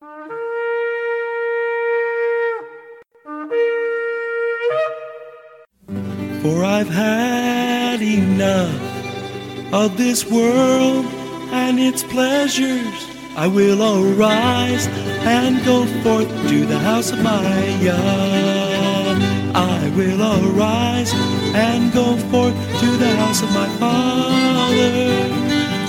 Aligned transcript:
For 0.00 0.08
I've 6.64 6.88
had 6.88 8.00
enough 8.00 9.74
of 9.74 9.98
this 9.98 10.24
world 10.24 11.04
and 11.52 11.78
its 11.78 12.02
pleasures. 12.02 12.86
I 13.36 13.46
will 13.46 13.82
arise 13.82 14.86
and 14.86 15.62
go 15.66 15.84
forth 16.02 16.28
to 16.48 16.64
the 16.64 16.78
house 16.78 17.12
of 17.12 17.22
my 17.22 17.78
God. 17.84 19.22
I 19.54 19.92
will 19.94 20.22
arise 20.22 21.12
and 21.54 21.92
go 21.92 22.16
forth 22.32 22.54
to 22.54 22.86
the 22.96 23.16
house 23.16 23.42
of 23.42 23.52
my 23.52 23.68
Father. 23.78 25.49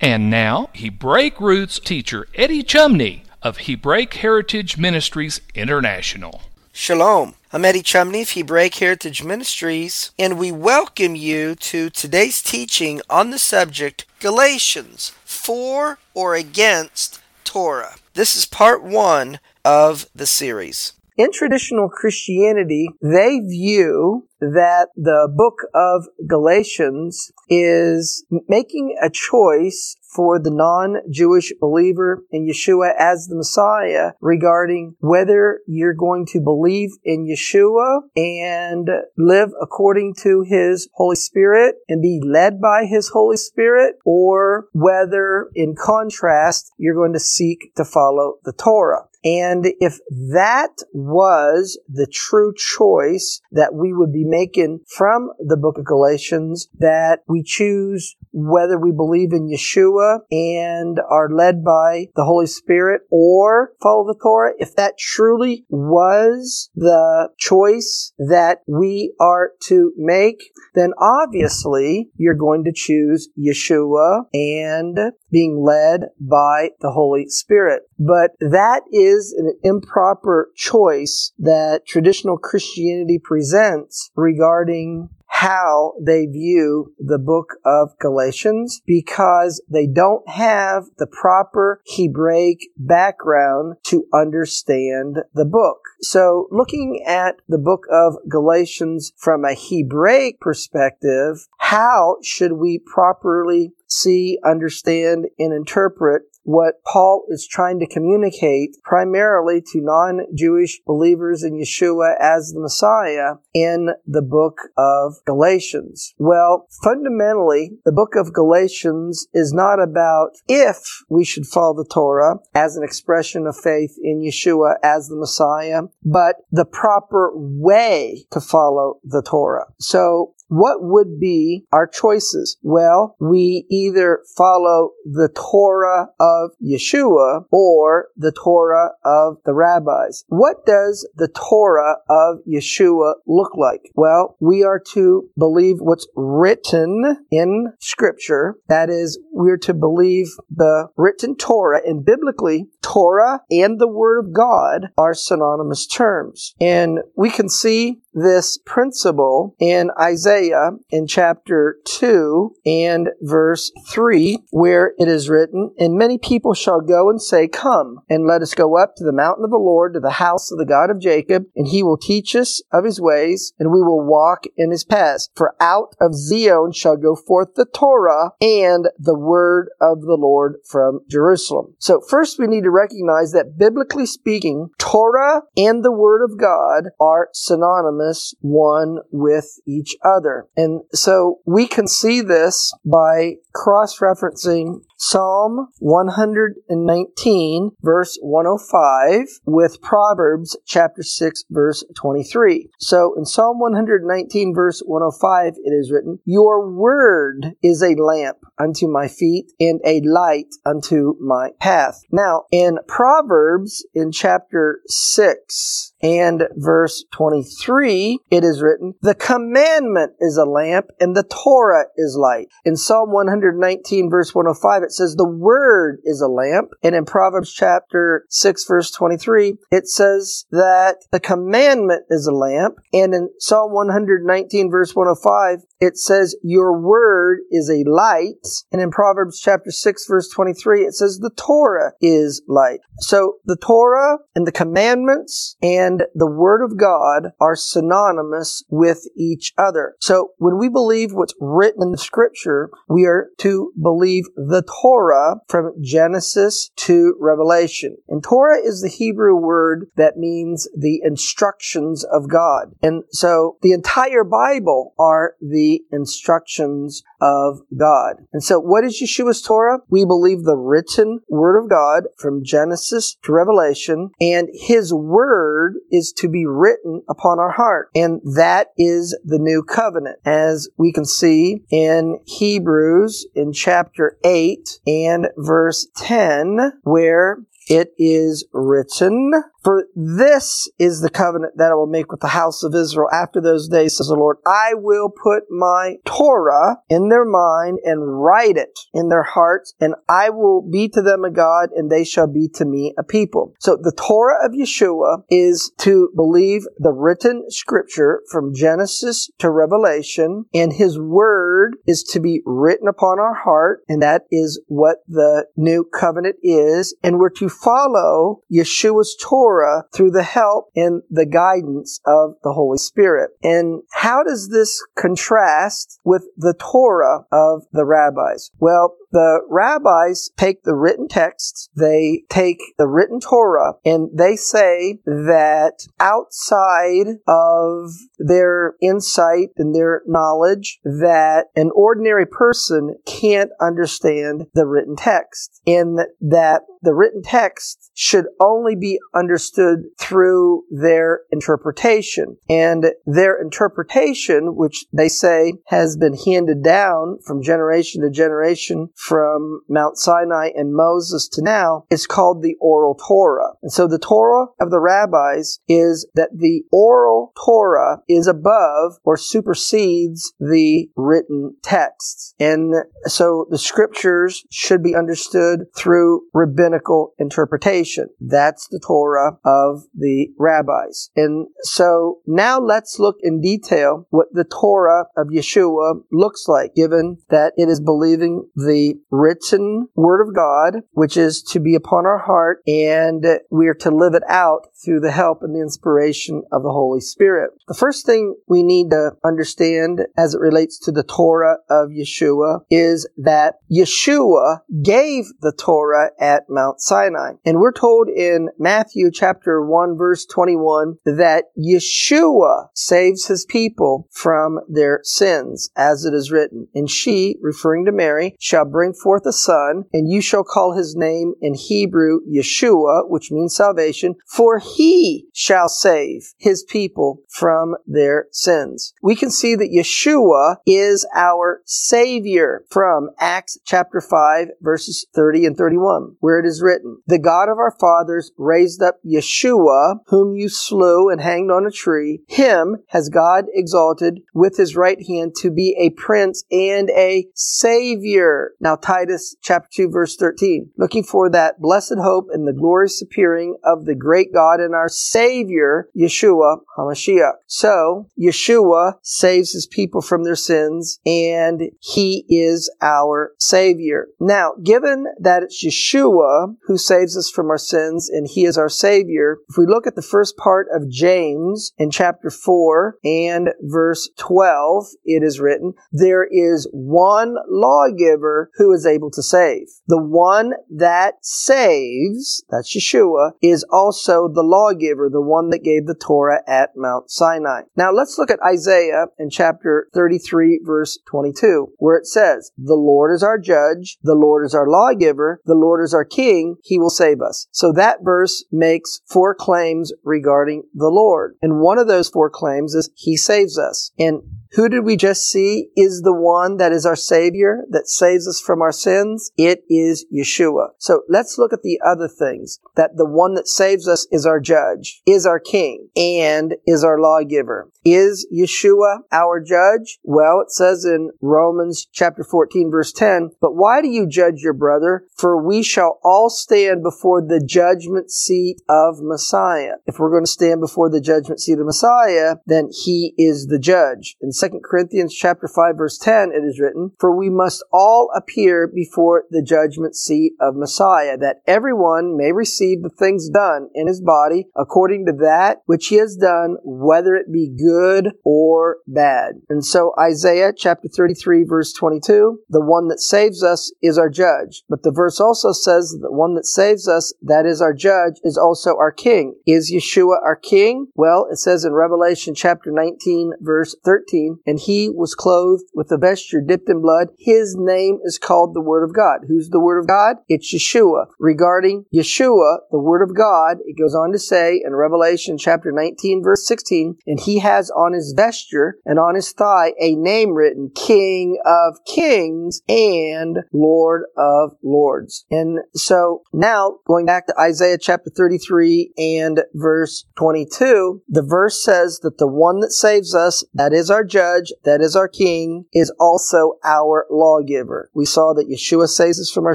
And 0.00 0.30
now, 0.30 0.70
Hebraic 0.74 1.40
roots 1.40 1.80
teacher 1.80 2.28
Eddie 2.36 2.62
Chumney 2.62 3.24
of 3.42 3.58
Hebraic 3.66 4.14
Heritage 4.14 4.78
Ministries 4.78 5.40
International. 5.56 6.42
Shalom. 6.72 7.34
I'm 7.52 7.64
Eddie 7.64 7.82
Chumney 7.82 8.22
of 8.22 8.30
Hebraic 8.30 8.76
Heritage 8.76 9.24
Ministries, 9.24 10.12
and 10.16 10.38
we 10.38 10.52
welcome 10.52 11.16
you 11.16 11.56
to 11.56 11.90
today's 11.90 12.40
teaching 12.42 13.00
on 13.10 13.30
the 13.30 13.40
subject 13.40 14.06
Galatians 14.20 15.12
for 15.24 15.98
or 16.14 16.36
against 16.36 17.20
Torah. 17.42 17.96
This 18.14 18.36
is 18.36 18.46
part 18.46 18.84
one 18.84 19.40
of 19.64 20.06
the 20.14 20.26
series. 20.26 20.92
In 21.18 21.32
traditional 21.32 21.88
Christianity, 21.88 22.90
they 23.02 23.40
view 23.40 24.28
that 24.40 24.90
the 24.94 25.28
book 25.34 25.62
of 25.74 26.06
Galatians 26.28 27.32
is 27.48 28.24
making 28.46 28.96
a 29.02 29.10
choice 29.10 29.96
for 30.14 30.38
the 30.38 30.52
non-Jewish 30.52 31.52
believer 31.60 32.22
in 32.30 32.46
Yeshua 32.46 32.92
as 32.96 33.26
the 33.26 33.34
Messiah 33.34 34.12
regarding 34.20 34.94
whether 35.00 35.58
you're 35.66 35.92
going 35.92 36.24
to 36.26 36.40
believe 36.40 36.90
in 37.02 37.26
Yeshua 37.26 38.02
and 38.16 38.88
live 39.16 39.50
according 39.60 40.14
to 40.22 40.44
His 40.48 40.88
Holy 40.94 41.16
Spirit 41.16 41.74
and 41.88 42.00
be 42.00 42.22
led 42.24 42.60
by 42.60 42.84
His 42.84 43.08
Holy 43.08 43.36
Spirit 43.36 43.96
or 44.04 44.68
whether 44.72 45.50
in 45.56 45.74
contrast 45.74 46.70
you're 46.78 46.94
going 46.94 47.12
to 47.12 47.18
seek 47.18 47.74
to 47.74 47.84
follow 47.84 48.34
the 48.44 48.52
Torah. 48.52 49.07
And 49.24 49.66
if 49.80 49.98
that 50.32 50.76
was 50.92 51.78
the 51.88 52.06
true 52.06 52.52
choice 52.56 53.40
that 53.50 53.74
we 53.74 53.92
would 53.92 54.12
be 54.12 54.24
making 54.24 54.80
from 54.86 55.30
the 55.38 55.56
book 55.56 55.78
of 55.78 55.84
Galatians, 55.84 56.68
that 56.78 57.20
we 57.26 57.42
choose 57.42 58.16
whether 58.32 58.78
we 58.78 58.92
believe 58.92 59.32
in 59.32 59.48
Yeshua 59.48 60.20
and 60.30 61.00
are 61.10 61.28
led 61.28 61.64
by 61.64 62.06
the 62.14 62.24
Holy 62.24 62.46
Spirit 62.46 63.02
or 63.10 63.72
follow 63.82 64.06
the 64.06 64.18
Torah, 64.20 64.52
if 64.58 64.76
that 64.76 64.98
truly 64.98 65.64
was 65.68 66.70
the 66.74 67.30
choice 67.38 68.12
that 68.18 68.58
we 68.66 69.14
are 69.20 69.50
to 69.64 69.92
make, 69.96 70.50
then 70.74 70.92
obviously 70.98 72.10
you're 72.16 72.34
going 72.34 72.64
to 72.64 72.72
choose 72.72 73.28
Yeshua 73.38 74.24
and 74.32 75.12
being 75.30 75.62
led 75.64 76.02
by 76.20 76.70
the 76.80 76.92
Holy 76.92 77.26
Spirit. 77.28 77.82
But 77.98 78.32
that 78.40 78.82
is 78.92 79.34
an 79.36 79.54
improper 79.62 80.50
choice 80.54 81.32
that 81.38 81.86
traditional 81.86 82.38
Christianity 82.38 83.18
presents 83.22 84.10
regarding 84.14 85.10
how 85.38 85.92
they 86.00 86.26
view 86.26 86.92
the 86.98 87.18
book 87.18 87.56
of 87.64 87.96
Galatians 88.00 88.80
because 88.86 89.62
they 89.70 89.86
don't 89.86 90.28
have 90.28 90.86
the 90.98 91.06
proper 91.06 91.80
Hebraic 91.86 92.58
background 92.76 93.76
to 93.84 94.06
understand 94.12 95.18
the 95.34 95.44
book. 95.44 95.78
So 96.00 96.48
looking 96.50 97.04
at 97.06 97.36
the 97.46 97.58
book 97.58 97.84
of 97.88 98.16
Galatians 98.28 99.12
from 99.16 99.44
a 99.44 99.54
Hebraic 99.54 100.40
perspective, 100.40 101.46
how 101.58 102.16
should 102.22 102.54
we 102.54 102.78
properly 102.78 103.74
see, 104.02 104.38
understand, 104.44 105.26
and 105.38 105.52
interpret 105.52 106.22
what 106.48 106.82
Paul 106.82 107.26
is 107.28 107.46
trying 107.46 107.78
to 107.80 107.86
communicate 107.86 108.70
primarily 108.82 109.60
to 109.60 109.82
non-Jewish 109.82 110.80
believers 110.86 111.42
in 111.42 111.58
Yeshua 111.58 112.14
as 112.18 112.52
the 112.52 112.60
Messiah 112.60 113.34
in 113.52 113.90
the 114.06 114.22
book 114.22 114.70
of 114.78 115.16
Galatians. 115.26 116.14
Well, 116.16 116.66
fundamentally, 116.82 117.72
the 117.84 117.92
book 117.92 118.14
of 118.16 118.32
Galatians 118.32 119.26
is 119.34 119.52
not 119.52 119.78
about 119.78 120.30
if 120.48 120.78
we 121.10 121.22
should 121.22 121.44
follow 121.44 121.74
the 121.74 121.88
Torah 121.92 122.36
as 122.54 122.76
an 122.76 122.82
expression 122.82 123.46
of 123.46 123.54
faith 123.54 123.98
in 124.02 124.22
Yeshua 124.22 124.76
as 124.82 125.08
the 125.08 125.16
Messiah, 125.16 125.82
but 126.02 126.36
the 126.50 126.64
proper 126.64 127.30
way 127.34 128.24
to 128.30 128.40
follow 128.40 129.00
the 129.04 129.22
Torah. 129.22 129.66
So 129.78 130.34
what 130.48 130.78
would 130.82 131.20
be 131.20 131.66
our 131.72 131.86
choices? 131.86 132.56
Well, 132.62 133.16
we 133.20 133.66
either 133.70 134.20
follow 134.36 134.90
the 135.04 135.28
Torah 135.28 136.08
of 136.18 136.50
Yeshua 136.62 137.44
or 137.50 138.08
the 138.16 138.32
Torah 138.32 138.90
of 139.04 139.38
the 139.44 139.54
rabbis. 139.54 140.24
What 140.28 140.66
does 140.66 141.08
the 141.14 141.28
Torah 141.28 141.96
of 142.08 142.38
Yeshua 142.48 143.14
look 143.26 143.56
like? 143.56 143.90
Well, 143.94 144.36
we 144.40 144.64
are 144.64 144.80
to 144.92 145.28
believe 145.38 145.76
what's 145.78 146.08
written 146.16 147.26
in 147.30 147.72
scripture. 147.80 148.56
That 148.68 148.90
is, 148.90 149.18
we're 149.32 149.58
to 149.58 149.74
believe 149.74 150.28
the 150.50 150.88
written 150.96 151.36
Torah 151.36 151.80
and 151.86 152.04
biblically 152.04 152.68
Torah 152.88 153.42
and 153.50 153.78
the 153.78 153.88
Word 153.88 154.24
of 154.24 154.32
God 154.32 154.88
are 154.96 155.14
synonymous 155.14 155.86
terms. 155.86 156.54
And 156.60 157.00
we 157.16 157.30
can 157.30 157.48
see 157.48 158.00
this 158.14 158.58
principle 158.64 159.54
in 159.58 159.90
Isaiah 160.00 160.70
in 160.90 161.06
chapter 161.06 161.76
2 161.84 162.54
and 162.64 163.10
verse 163.20 163.70
3, 163.88 164.38
where 164.50 164.92
it 164.98 165.08
is 165.08 165.28
written, 165.28 165.72
And 165.78 165.98
many 165.98 166.18
people 166.18 166.54
shall 166.54 166.80
go 166.80 167.10
and 167.10 167.20
say, 167.20 167.46
Come, 167.46 168.00
and 168.08 168.26
let 168.26 168.42
us 168.42 168.54
go 168.54 168.76
up 168.76 168.96
to 168.96 169.04
the 169.04 169.12
mountain 169.12 169.44
of 169.44 169.50
the 169.50 169.56
Lord, 169.56 169.94
to 169.94 170.00
the 170.00 170.10
house 170.10 170.50
of 170.50 170.58
the 170.58 170.66
God 170.66 170.90
of 170.90 171.00
Jacob, 171.00 171.44
and 171.54 171.68
he 171.68 171.82
will 171.82 171.98
teach 171.98 172.34
us 172.34 172.62
of 172.72 172.84
his 172.84 173.00
ways, 173.00 173.52
and 173.58 173.70
we 173.70 173.82
will 173.82 174.04
walk 174.04 174.44
in 174.56 174.70
his 174.70 174.84
paths. 174.84 175.28
For 175.34 175.54
out 175.60 175.94
of 176.00 176.14
Zion 176.14 176.72
shall 176.72 176.96
go 176.96 177.14
forth 177.14 177.54
the 177.54 177.66
Torah 177.66 178.32
and 178.40 178.88
the 178.98 179.18
word 179.18 179.68
of 179.80 180.00
the 180.00 180.16
Lord 180.18 180.56
from 180.64 181.00
Jerusalem. 181.08 181.74
So 181.78 182.00
first 182.00 182.38
we 182.38 182.46
need 182.46 182.64
to 182.64 182.70
recognize 182.78 183.32
that 183.32 183.58
biblically 183.58 184.06
speaking, 184.06 184.68
Torah 184.78 185.42
and 185.56 185.84
the 185.84 185.92
word 185.92 186.22
of 186.24 186.38
God 186.38 186.90
are 187.00 187.28
synonymous 187.32 188.34
one 188.40 188.98
with 189.10 189.60
each 189.66 189.96
other. 190.04 190.46
And 190.56 190.82
so 190.92 191.40
we 191.46 191.66
can 191.66 191.88
see 191.88 192.20
this 192.20 192.72
by 192.84 193.34
cross-referencing 193.54 194.82
Psalm 194.96 195.68
119 195.78 197.70
verse 197.82 198.18
105 198.20 199.28
with 199.46 199.80
Proverbs 199.80 200.56
chapter 200.66 201.02
6 201.02 201.44
verse 201.50 201.84
23. 201.96 202.68
So 202.80 203.14
in 203.16 203.24
Psalm 203.24 203.60
119 203.60 204.54
verse 204.54 204.80
105 204.84 205.54
it 205.56 205.70
is 205.70 205.92
written, 205.92 206.18
Your 206.24 206.68
word 206.68 207.54
is 207.62 207.82
a 207.82 207.94
lamp 207.94 208.38
unto 208.58 208.88
my 208.88 209.06
feet 209.06 209.52
and 209.60 209.80
a 209.84 210.00
light 210.00 210.54
unto 210.66 211.14
my 211.20 211.50
path. 211.60 212.00
Now 212.10 212.44
in 212.58 212.76
Proverbs 212.88 213.86
in 213.94 214.10
chapter 214.10 214.80
6 214.88 215.92
and 216.00 216.44
verse 216.56 217.04
23, 217.12 218.20
it 218.30 218.44
is 218.44 218.62
written, 218.62 218.94
The 219.02 219.14
commandment 219.14 220.12
is 220.20 220.36
a 220.36 220.44
lamp 220.44 220.86
and 221.00 221.16
the 221.16 221.24
Torah 221.24 221.86
is 221.96 222.16
light. 222.18 222.48
In 222.64 222.76
Psalm 222.76 223.10
119 223.10 224.10
verse 224.10 224.34
105, 224.34 224.82
it 224.82 224.92
says, 224.92 225.16
The 225.16 225.28
word 225.28 225.98
is 226.04 226.20
a 226.20 226.28
lamp. 226.28 226.70
And 226.82 226.94
in 226.94 227.04
Proverbs 227.04 227.52
chapter 227.52 228.24
6 228.28 228.64
verse 228.66 228.90
23, 228.92 229.56
it 229.70 229.88
says 229.88 230.46
that 230.50 230.96
the 231.10 231.20
commandment 231.20 232.04
is 232.10 232.26
a 232.26 232.34
lamp. 232.34 232.76
And 232.92 233.14
in 233.14 233.30
Psalm 233.38 233.72
119 233.72 234.70
verse 234.70 234.94
105, 234.94 235.64
it 235.80 235.96
says, 235.96 236.36
Your 236.42 236.80
word 236.80 237.40
is 237.50 237.70
a 237.70 237.88
light. 237.88 238.46
And 238.72 238.80
in 238.80 238.90
Proverbs 238.90 239.40
chapter 239.40 239.70
6 239.70 240.06
verse 240.06 240.28
23, 240.28 240.82
it 240.82 240.94
says, 240.94 241.18
The 241.18 241.30
Torah 241.30 241.92
is 242.00 242.42
light. 242.46 242.80
So 243.00 243.36
the 243.44 243.56
Torah 243.56 244.18
and 244.34 244.46
the 244.46 244.52
commandments 244.52 245.56
and 245.62 245.87
the 246.14 246.30
word 246.30 246.62
of 246.62 246.78
God 246.78 247.32
are 247.40 247.56
synonymous 247.56 248.64
with 248.68 249.06
each 249.16 249.52
other. 249.56 249.94
So 250.00 250.30
when 250.38 250.58
we 250.58 250.68
believe 250.68 251.12
what's 251.12 251.34
written 251.40 251.82
in 251.82 251.92
the 251.92 251.98
scripture, 251.98 252.70
we 252.88 253.06
are 253.06 253.28
to 253.38 253.72
believe 253.80 254.24
the 254.36 254.62
Torah 254.82 255.36
from 255.48 255.72
Genesis 255.80 256.70
to 256.76 257.14
Revelation. 257.20 257.96
And 258.08 258.22
Torah 258.22 258.58
is 258.58 258.82
the 258.82 258.88
Hebrew 258.88 259.36
word 259.36 259.90
that 259.96 260.16
means 260.16 260.68
the 260.76 261.00
instructions 261.04 262.04
of 262.04 262.28
God. 262.28 262.74
And 262.82 263.04
so 263.10 263.56
the 263.62 263.72
entire 263.72 264.24
Bible 264.24 264.94
are 264.98 265.34
the 265.40 265.80
instructions 265.92 267.02
of 267.20 267.60
God. 267.76 268.16
And 268.32 268.42
so 268.42 268.58
what 268.58 268.84
is 268.84 269.00
Yeshua's 269.00 269.42
Torah? 269.42 269.80
We 269.88 270.04
believe 270.04 270.44
the 270.44 270.56
written 270.56 271.20
word 271.28 271.62
of 271.62 271.68
God 271.68 272.04
from 272.18 272.44
Genesis 272.44 273.16
to 273.22 273.32
Revelation, 273.32 274.10
and 274.20 274.48
his 274.52 274.92
word 274.92 275.74
is 275.90 276.12
to 276.18 276.28
be 276.28 276.46
written 276.46 277.02
upon 277.08 277.38
our 277.38 277.52
heart. 277.52 277.90
And 277.94 278.20
that 278.36 278.68
is 278.76 279.18
the 279.24 279.38
new 279.38 279.62
covenant, 279.62 280.18
as 280.24 280.68
we 280.76 280.92
can 280.92 281.04
see 281.04 281.64
in 281.70 282.20
Hebrews 282.26 283.26
in 283.34 283.52
chapter 283.52 284.18
8 284.24 284.80
and 284.86 285.28
verse 285.36 285.86
10, 285.96 286.80
where 286.82 287.38
it 287.68 287.92
is 287.98 288.46
written, 288.52 289.32
For 289.68 289.84
this 289.94 290.66
is 290.78 291.02
the 291.02 291.10
covenant 291.10 291.58
that 291.58 291.70
I 291.70 291.74
will 291.74 291.86
make 291.86 292.10
with 292.10 292.20
the 292.20 292.28
house 292.28 292.62
of 292.62 292.74
Israel 292.74 293.10
after 293.12 293.38
those 293.38 293.68
days, 293.68 293.98
says 293.98 294.06
the 294.06 294.14
Lord. 294.14 294.38
I 294.46 294.70
will 294.72 295.10
put 295.10 295.42
my 295.50 295.96
Torah 296.06 296.78
in 296.88 297.10
their 297.10 297.26
mind 297.26 297.78
and 297.84 298.18
write 298.18 298.56
it 298.56 298.78
in 298.94 299.10
their 299.10 299.24
hearts, 299.24 299.74
and 299.78 299.94
I 300.08 300.30
will 300.30 300.62
be 300.62 300.88
to 300.88 301.02
them 301.02 301.22
a 301.22 301.30
God, 301.30 301.68
and 301.76 301.90
they 301.90 302.04
shall 302.04 302.26
be 302.26 302.48
to 302.54 302.64
me 302.64 302.94
a 302.96 303.04
people. 303.04 303.52
So 303.58 303.76
the 303.76 303.92
Torah 303.92 304.38
of 304.42 304.52
Yeshua 304.52 305.24
is 305.28 305.70
to 305.80 306.08
believe 306.16 306.62
the 306.78 306.92
written 306.92 307.44
scripture 307.50 308.22
from 308.30 308.54
Genesis 308.54 309.30
to 309.38 309.50
Revelation, 309.50 310.46
and 310.54 310.72
his 310.72 310.98
word 310.98 311.76
is 311.86 312.02
to 312.04 312.20
be 312.20 312.40
written 312.46 312.88
upon 312.88 313.20
our 313.20 313.34
heart, 313.34 313.82
and 313.86 314.00
that 314.00 314.22
is 314.30 314.62
what 314.68 315.00
the 315.06 315.44
new 315.58 315.84
covenant 315.84 316.36
is, 316.42 316.96
and 317.02 317.18
we're 317.18 317.28
to 317.28 317.50
follow 317.50 318.40
Yeshua's 318.50 319.14
Torah 319.22 319.57
through 319.94 320.10
the 320.10 320.22
help 320.22 320.66
and 320.74 321.02
the 321.10 321.26
guidance 321.26 322.00
of 322.06 322.34
the 322.42 322.52
Holy 322.52 322.78
Spirit. 322.78 323.30
And 323.42 323.82
how 323.92 324.22
does 324.22 324.48
this 324.50 324.82
contrast 324.96 326.00
with 326.04 326.24
the 326.36 326.54
Torah 326.54 327.24
of 327.32 327.62
the 327.72 327.84
rabbis? 327.84 328.50
Well, 328.58 328.94
the 329.10 329.40
rabbis 329.48 330.30
take 330.36 330.62
the 330.62 330.74
written 330.74 331.08
text, 331.08 331.70
they 331.76 332.22
take 332.28 332.58
the 332.76 332.86
written 332.86 333.20
Torah, 333.20 333.74
and 333.84 334.10
they 334.16 334.36
say 334.36 334.98
that 335.04 335.86
outside 336.00 337.18
of 337.26 337.90
their 338.18 338.74
insight 338.82 339.48
and 339.56 339.74
their 339.74 340.02
knowledge, 340.06 340.78
that 340.84 341.46
an 341.56 341.70
ordinary 341.74 342.26
person 342.26 342.96
can't 343.06 343.50
understand 343.60 344.46
the 344.54 344.66
written 344.66 344.96
text, 344.96 345.60
and 345.66 345.98
that 346.20 346.62
the 346.82 346.94
written 346.94 347.22
text 347.22 347.90
should 347.94 348.26
only 348.40 348.76
be 348.76 348.98
understood 349.14 349.80
through 349.98 350.62
their 350.70 351.20
interpretation. 351.32 352.36
And 352.48 352.86
their 353.04 353.40
interpretation, 353.40 354.54
which 354.54 354.84
they 354.92 355.08
say 355.08 355.54
has 355.66 355.96
been 355.96 356.16
handed 356.16 356.62
down 356.62 357.18
from 357.26 357.42
generation 357.42 358.02
to 358.02 358.10
generation 358.10 358.90
from 358.98 359.62
Mount 359.68 359.96
Sinai 359.96 360.50
and 360.54 360.74
Moses 360.74 361.28
to 361.28 361.42
now, 361.42 361.84
is 361.88 362.06
called 362.06 362.42
the 362.42 362.56
oral 362.60 362.96
Torah. 362.96 363.52
And 363.62 363.72
so 363.72 363.86
the 363.86 363.98
Torah 363.98 364.46
of 364.60 364.70
the 364.70 364.80
rabbis 364.80 365.60
is 365.68 366.06
that 366.14 366.30
the 366.34 366.62
oral 366.72 367.32
Torah 367.44 368.02
is 368.08 368.26
above 368.26 368.98
or 369.04 369.16
supersedes 369.16 370.32
the 370.40 370.90
written 370.96 371.54
text. 371.62 372.34
And 372.40 372.74
so 373.04 373.46
the 373.50 373.58
scriptures 373.58 374.44
should 374.50 374.82
be 374.82 374.96
understood 374.96 375.66
through 375.76 376.22
rabbinical 376.34 377.14
interpretation. 377.18 378.08
That's 378.20 378.66
the 378.68 378.80
Torah 378.84 379.38
of 379.44 379.84
the 379.94 380.28
rabbis. 380.38 381.10
And 381.14 381.46
so 381.60 382.18
now 382.26 382.58
let's 382.58 382.98
look 382.98 383.16
in 383.22 383.40
detail 383.40 384.06
what 384.10 384.26
the 384.32 384.44
Torah 384.44 385.06
of 385.16 385.28
Yeshua 385.28 386.00
looks 386.10 386.46
like, 386.48 386.74
given 386.74 387.18
that 387.30 387.52
it 387.56 387.68
is 387.68 387.80
believing 387.80 388.48
the 388.56 388.87
written 389.10 389.88
word 389.94 390.26
of 390.26 390.34
God, 390.34 390.82
which 390.92 391.16
is 391.16 391.42
to 391.44 391.60
be 391.60 391.74
upon 391.74 392.06
our 392.06 392.18
heart, 392.18 392.62
and 392.66 393.24
we 393.50 393.68
are 393.68 393.74
to 393.74 393.90
live 393.90 394.14
it 394.14 394.22
out 394.28 394.68
through 394.84 395.00
the 395.00 395.10
help 395.10 395.42
and 395.42 395.54
the 395.54 395.60
inspiration 395.60 396.42
of 396.52 396.62
the 396.62 396.72
Holy 396.72 397.00
Spirit. 397.00 397.50
The 397.66 397.74
first 397.74 398.06
thing 398.06 398.36
we 398.46 398.62
need 398.62 398.90
to 398.90 399.12
understand 399.24 400.06
as 400.16 400.34
it 400.34 400.40
relates 400.40 400.78
to 400.80 400.92
the 400.92 401.02
Torah 401.02 401.58
of 401.68 401.90
Yeshua 401.90 402.60
is 402.70 403.08
that 403.16 403.56
Yeshua 403.70 404.60
gave 404.82 405.26
the 405.40 405.52
Torah 405.52 406.10
at 406.20 406.44
Mount 406.48 406.80
Sinai. 406.80 407.32
And 407.44 407.58
we're 407.58 407.72
told 407.72 408.08
in 408.08 408.48
Matthew 408.58 409.10
chapter 409.10 409.64
1 409.64 409.96
verse 409.96 410.24
21 410.26 410.96
that 411.04 411.44
Yeshua 411.58 412.68
saves 412.74 413.26
his 413.26 413.44
people 413.44 414.08
from 414.10 414.60
their 414.68 415.00
sins, 415.02 415.70
as 415.76 416.04
it 416.04 416.14
is 416.14 416.30
written. 416.30 416.68
And 416.74 416.88
she, 416.88 417.36
referring 417.40 417.84
to 417.86 417.92
Mary, 417.92 418.36
shall 418.38 418.64
bring 418.78 418.94
forth 418.94 419.26
a 419.26 419.32
son, 419.32 419.82
and 419.92 420.08
you 420.08 420.20
shall 420.20 420.44
call 420.44 420.72
his 420.72 420.94
name 420.94 421.34
in 421.40 421.52
Hebrew 421.52 422.20
Yeshua, 422.32 423.10
which 423.10 423.32
means 423.32 423.56
salvation, 423.56 424.14
for 424.24 424.60
he 424.60 425.26
shall 425.32 425.68
save 425.68 426.32
his 426.38 426.62
people 426.62 427.22
from 427.28 427.74
their 427.88 428.28
sins. 428.30 428.94
We 429.02 429.16
can 429.16 429.30
see 429.32 429.56
that 429.56 429.72
Yeshua 429.72 430.58
is 430.64 431.04
our 431.12 431.60
Savior 431.64 432.64
from 432.70 433.10
Acts 433.18 433.58
chapter 433.64 434.00
5 434.00 434.50
verses 434.60 435.06
30 435.12 435.46
and 435.46 435.56
31, 435.56 436.14
where 436.20 436.38
it 436.38 436.46
is 436.46 436.62
written, 436.62 437.02
The 437.08 437.18
God 437.18 437.48
of 437.48 437.58
our 437.58 437.74
fathers 437.80 438.30
raised 438.38 438.80
up 438.80 439.00
Yeshua, 439.04 439.96
whom 440.06 440.36
you 440.36 440.48
slew 440.48 441.08
and 441.08 441.20
hanged 441.20 441.50
on 441.50 441.66
a 441.66 441.72
tree. 441.72 442.22
Him 442.28 442.76
has 442.90 443.08
God 443.08 443.46
exalted 443.52 444.20
with 444.34 444.56
his 444.56 444.76
right 444.76 445.04
hand 445.04 445.32
to 445.40 445.50
be 445.50 445.76
a 445.80 445.90
prince 446.00 446.44
and 446.52 446.90
a 446.90 447.26
savior. 447.34 448.52
Now 448.60 448.67
Titus 448.76 449.36
chapter 449.42 449.68
2 449.72 449.90
verse 449.90 450.16
13, 450.16 450.70
looking 450.76 451.02
for 451.02 451.30
that 451.30 451.60
blessed 451.60 451.96
hope 452.00 452.26
and 452.30 452.46
the 452.46 452.52
glorious 452.52 453.02
appearing 453.02 453.56
of 453.64 453.84
the 453.84 453.94
great 453.94 454.32
God 454.32 454.60
and 454.60 454.74
our 454.74 454.88
Savior, 454.88 455.88
Yeshua 455.96 456.58
HaMashiach. 456.76 457.34
So, 457.46 458.08
Yeshua 458.20 458.94
saves 459.02 459.52
his 459.52 459.66
people 459.66 460.00
from 460.00 460.24
their 460.24 460.36
sins, 460.36 461.00
and 461.06 461.70
he 461.80 462.24
is 462.28 462.70
our 462.80 463.32
Savior. 463.38 464.08
Now, 464.20 464.52
given 464.62 465.06
that 465.20 465.42
it's 465.42 465.64
Yeshua 465.64 466.54
who 466.66 466.76
saves 466.76 467.16
us 467.16 467.30
from 467.30 467.50
our 467.50 467.58
sins 467.58 468.08
and 468.08 468.26
he 468.26 468.44
is 468.44 468.58
our 468.58 468.68
Savior, 468.68 469.38
if 469.48 469.56
we 469.56 469.66
look 469.66 469.86
at 469.86 469.96
the 469.96 470.02
first 470.02 470.36
part 470.36 470.66
of 470.72 470.90
James 470.90 471.72
in 471.78 471.90
chapter 471.90 472.30
4 472.30 472.96
and 473.04 473.50
verse 473.62 474.10
12, 474.18 474.86
it 475.04 475.22
is 475.22 475.40
written, 475.40 475.74
There 475.92 476.24
is 476.24 476.68
one 476.72 477.36
lawgiver 477.48 478.50
who 478.58 478.72
is 478.72 478.84
able 478.84 479.10
to 479.12 479.22
save. 479.22 479.68
The 479.86 480.02
one 480.02 480.52
that 480.68 481.14
saves, 481.22 482.44
that's 482.50 482.76
Yeshua, 482.76 483.30
is 483.40 483.64
also 483.70 484.28
the 484.28 484.42
lawgiver, 484.42 485.08
the 485.10 485.22
one 485.22 485.50
that 485.50 485.64
gave 485.64 485.86
the 485.86 485.94
Torah 485.94 486.42
at 486.46 486.70
Mount 486.76 487.10
Sinai. 487.10 487.62
Now 487.76 487.92
let's 487.92 488.18
look 488.18 488.30
at 488.30 488.40
Isaiah 488.44 489.06
in 489.18 489.30
chapter 489.30 489.88
33 489.94 490.60
verse 490.64 490.98
22, 491.08 491.68
where 491.78 491.96
it 491.96 492.06
says, 492.06 492.50
The 492.58 492.74
Lord 492.74 493.14
is 493.14 493.22
our 493.22 493.38
judge, 493.38 493.96
the 494.02 494.14
Lord 494.14 494.44
is 494.44 494.54
our 494.54 494.68
lawgiver, 494.68 495.40
the 495.44 495.54
Lord 495.54 495.82
is 495.84 495.94
our 495.94 496.04
king, 496.04 496.56
he 496.64 496.78
will 496.78 496.90
save 496.90 497.20
us. 497.22 497.46
So 497.52 497.72
that 497.72 497.98
verse 498.02 498.44
makes 498.50 499.00
four 499.06 499.34
claims 499.34 499.92
regarding 500.02 500.64
the 500.74 500.88
Lord. 500.88 501.36
And 501.40 501.60
one 501.60 501.78
of 501.78 501.86
those 501.86 502.08
four 502.08 502.28
claims 502.28 502.74
is 502.74 502.90
he 502.96 503.16
saves 503.16 503.58
us. 503.58 503.92
And 503.98 504.22
Who 504.52 504.68
did 504.68 504.84
we 504.84 504.96
just 504.96 505.28
see 505.28 505.68
is 505.76 506.02
the 506.02 506.14
one 506.14 506.56
that 506.56 506.72
is 506.72 506.86
our 506.86 506.96
Savior, 506.96 507.64
that 507.70 507.88
saves 507.88 508.26
us 508.26 508.40
from 508.40 508.62
our 508.62 508.72
sins? 508.72 509.30
It 509.36 509.62
is 509.68 510.06
Yeshua. 510.12 510.68
So 510.78 511.02
let's 511.08 511.36
look 511.38 511.52
at 511.52 511.62
the 511.62 511.80
other 511.84 512.08
things. 512.08 512.58
That 512.74 512.96
the 512.96 513.06
one 513.06 513.34
that 513.34 513.46
saves 513.46 513.86
us 513.86 514.06
is 514.10 514.24
our 514.24 514.40
judge, 514.40 515.02
is 515.06 515.26
our 515.26 515.38
king, 515.38 515.88
and 515.96 516.54
is 516.66 516.82
our 516.82 516.98
lawgiver. 516.98 517.70
Is 517.84 518.26
Yeshua 518.32 519.00
our 519.12 519.40
judge? 519.40 519.98
Well, 520.02 520.40
it 520.40 520.50
says 520.50 520.84
in 520.84 521.10
Romans 521.20 521.86
chapter 521.92 522.24
14 522.24 522.70
verse 522.70 522.92
10, 522.92 523.30
But 523.40 523.54
why 523.54 523.82
do 523.82 523.88
you 523.88 524.06
judge 524.06 524.40
your 524.40 524.54
brother? 524.54 525.04
For 525.16 525.42
we 525.42 525.62
shall 525.62 525.98
all 526.02 526.30
stand 526.30 526.82
before 526.82 527.20
the 527.20 527.44
judgment 527.44 528.10
seat 528.10 528.62
of 528.68 529.00
Messiah. 529.00 529.74
If 529.86 529.98
we're 529.98 530.10
going 530.10 530.24
to 530.24 530.30
stand 530.30 530.60
before 530.60 530.90
the 530.90 531.00
judgment 531.00 531.40
seat 531.40 531.58
of 531.58 531.66
Messiah, 531.66 532.36
then 532.46 532.70
he 532.72 533.14
is 533.18 533.46
the 533.46 533.58
judge. 533.58 534.16
In 534.20 534.32
2 534.38 534.60
Corinthians 534.64 535.14
chapter 535.14 535.48
5 535.48 535.76
verse 535.76 535.98
10 535.98 536.32
it 536.32 536.44
is 536.44 536.60
written, 536.60 536.92
For 536.98 537.16
we 537.16 537.30
must 537.30 537.64
all 537.72 538.10
appear 538.14 538.66
before 538.66 539.24
the 539.30 539.42
judgment 539.42 539.96
seat 539.96 540.32
of 540.40 540.54
Messiah, 540.54 541.16
that 541.18 541.42
everyone 541.46 542.16
may 542.16 542.32
receive 542.32 542.82
the 542.82 542.90
things 542.90 543.28
done 543.28 543.68
in 543.74 543.86
his 543.86 544.00
body 544.00 544.46
according 544.54 545.06
to 545.06 545.12
that 545.20 545.62
which 545.66 545.88
he 545.88 545.96
has 545.96 546.16
done, 546.16 546.56
whether 546.64 547.14
it 547.14 547.32
be 547.32 547.48
good 547.48 548.12
or 548.24 548.78
bad. 548.86 549.34
And 549.48 549.64
so 549.64 549.92
Isaiah 549.98 550.52
chapter 550.56 550.88
33 550.88 551.44
verse 551.44 551.72
22, 551.72 552.40
the 552.48 552.60
one 552.60 552.88
that 552.88 553.00
saves 553.00 553.42
us 553.42 553.72
is 553.82 553.98
our 553.98 554.08
judge. 554.08 554.62
But 554.68 554.82
the 554.82 554.92
verse 554.92 555.20
also 555.20 555.52
says 555.52 555.96
the 556.00 556.12
one 556.12 556.34
that 556.34 556.46
saves 556.46 556.88
us, 556.88 557.12
that 557.22 557.46
is 557.46 557.60
our 557.60 557.74
judge, 557.74 558.14
is 558.22 558.38
also 558.38 558.76
our 558.76 558.92
king. 558.92 559.34
Is 559.46 559.72
Yeshua 559.72 560.16
our 560.24 560.36
king? 560.36 560.88
Well, 560.94 561.26
it 561.30 561.38
says 561.38 561.64
in 561.64 561.72
Revelation 561.72 562.34
chapter 562.34 562.70
19 562.70 563.32
verse 563.40 563.76
13, 563.84 564.27
and 564.46 564.58
he 564.58 564.88
was 564.88 565.14
clothed 565.14 565.64
with 565.74 565.90
a 565.90 565.98
vesture 565.98 566.40
dipped 566.40 566.68
in 566.68 566.82
blood. 566.82 567.08
His 567.18 567.56
name 567.58 567.98
is 568.04 568.18
called 568.18 568.54
the 568.54 568.60
Word 568.60 568.84
of 568.84 568.94
God. 568.94 569.20
Who's 569.28 569.50
the 569.50 569.60
Word 569.60 569.78
of 569.78 569.86
God? 569.86 570.16
It's 570.28 570.54
Yeshua. 570.54 571.06
Regarding 571.18 571.84
Yeshua, 571.94 572.58
the 572.70 572.78
Word 572.78 573.02
of 573.02 573.16
God, 573.16 573.58
it 573.66 573.78
goes 573.78 573.94
on 573.94 574.12
to 574.12 574.18
say 574.18 574.60
in 574.64 574.74
Revelation 574.74 575.38
chapter 575.38 575.72
19 575.72 576.22
verse 576.22 576.46
16, 576.46 576.96
and 577.06 577.20
he 577.20 577.38
has 577.38 577.70
on 577.70 577.92
his 577.92 578.12
vesture 578.16 578.78
and 578.84 578.98
on 578.98 579.14
his 579.14 579.32
thigh 579.32 579.72
a 579.80 579.94
name 579.94 580.34
written, 580.34 580.70
King 580.74 581.38
of 581.44 581.78
Kings 581.84 582.62
and 582.68 583.38
Lord 583.52 584.04
of 584.16 584.52
Lords. 584.62 585.24
And 585.30 585.60
so 585.74 586.22
now 586.32 586.78
going 586.86 587.06
back 587.06 587.26
to 587.26 587.40
Isaiah 587.40 587.78
chapter 587.78 588.10
33 588.10 588.92
and 588.96 589.42
verse 589.54 590.06
22, 590.16 591.02
the 591.08 591.22
verse 591.22 591.62
says 591.62 592.00
that 592.02 592.18
the 592.18 592.26
one 592.26 592.60
that 592.60 592.72
saves 592.72 593.14
us, 593.14 593.44
that 593.54 593.72
is 593.72 593.90
our 593.90 594.04
judge, 594.04 594.17
that 594.64 594.80
is 594.80 594.96
our 594.96 595.08
king, 595.08 595.64
is 595.72 595.92
also 595.98 596.54
our 596.64 597.06
lawgiver. 597.10 597.90
We 597.94 598.04
saw 598.04 598.32
that 598.34 598.48
Yeshua 598.48 598.88
saves 598.88 599.20
us 599.20 599.30
from 599.30 599.46
our 599.46 599.54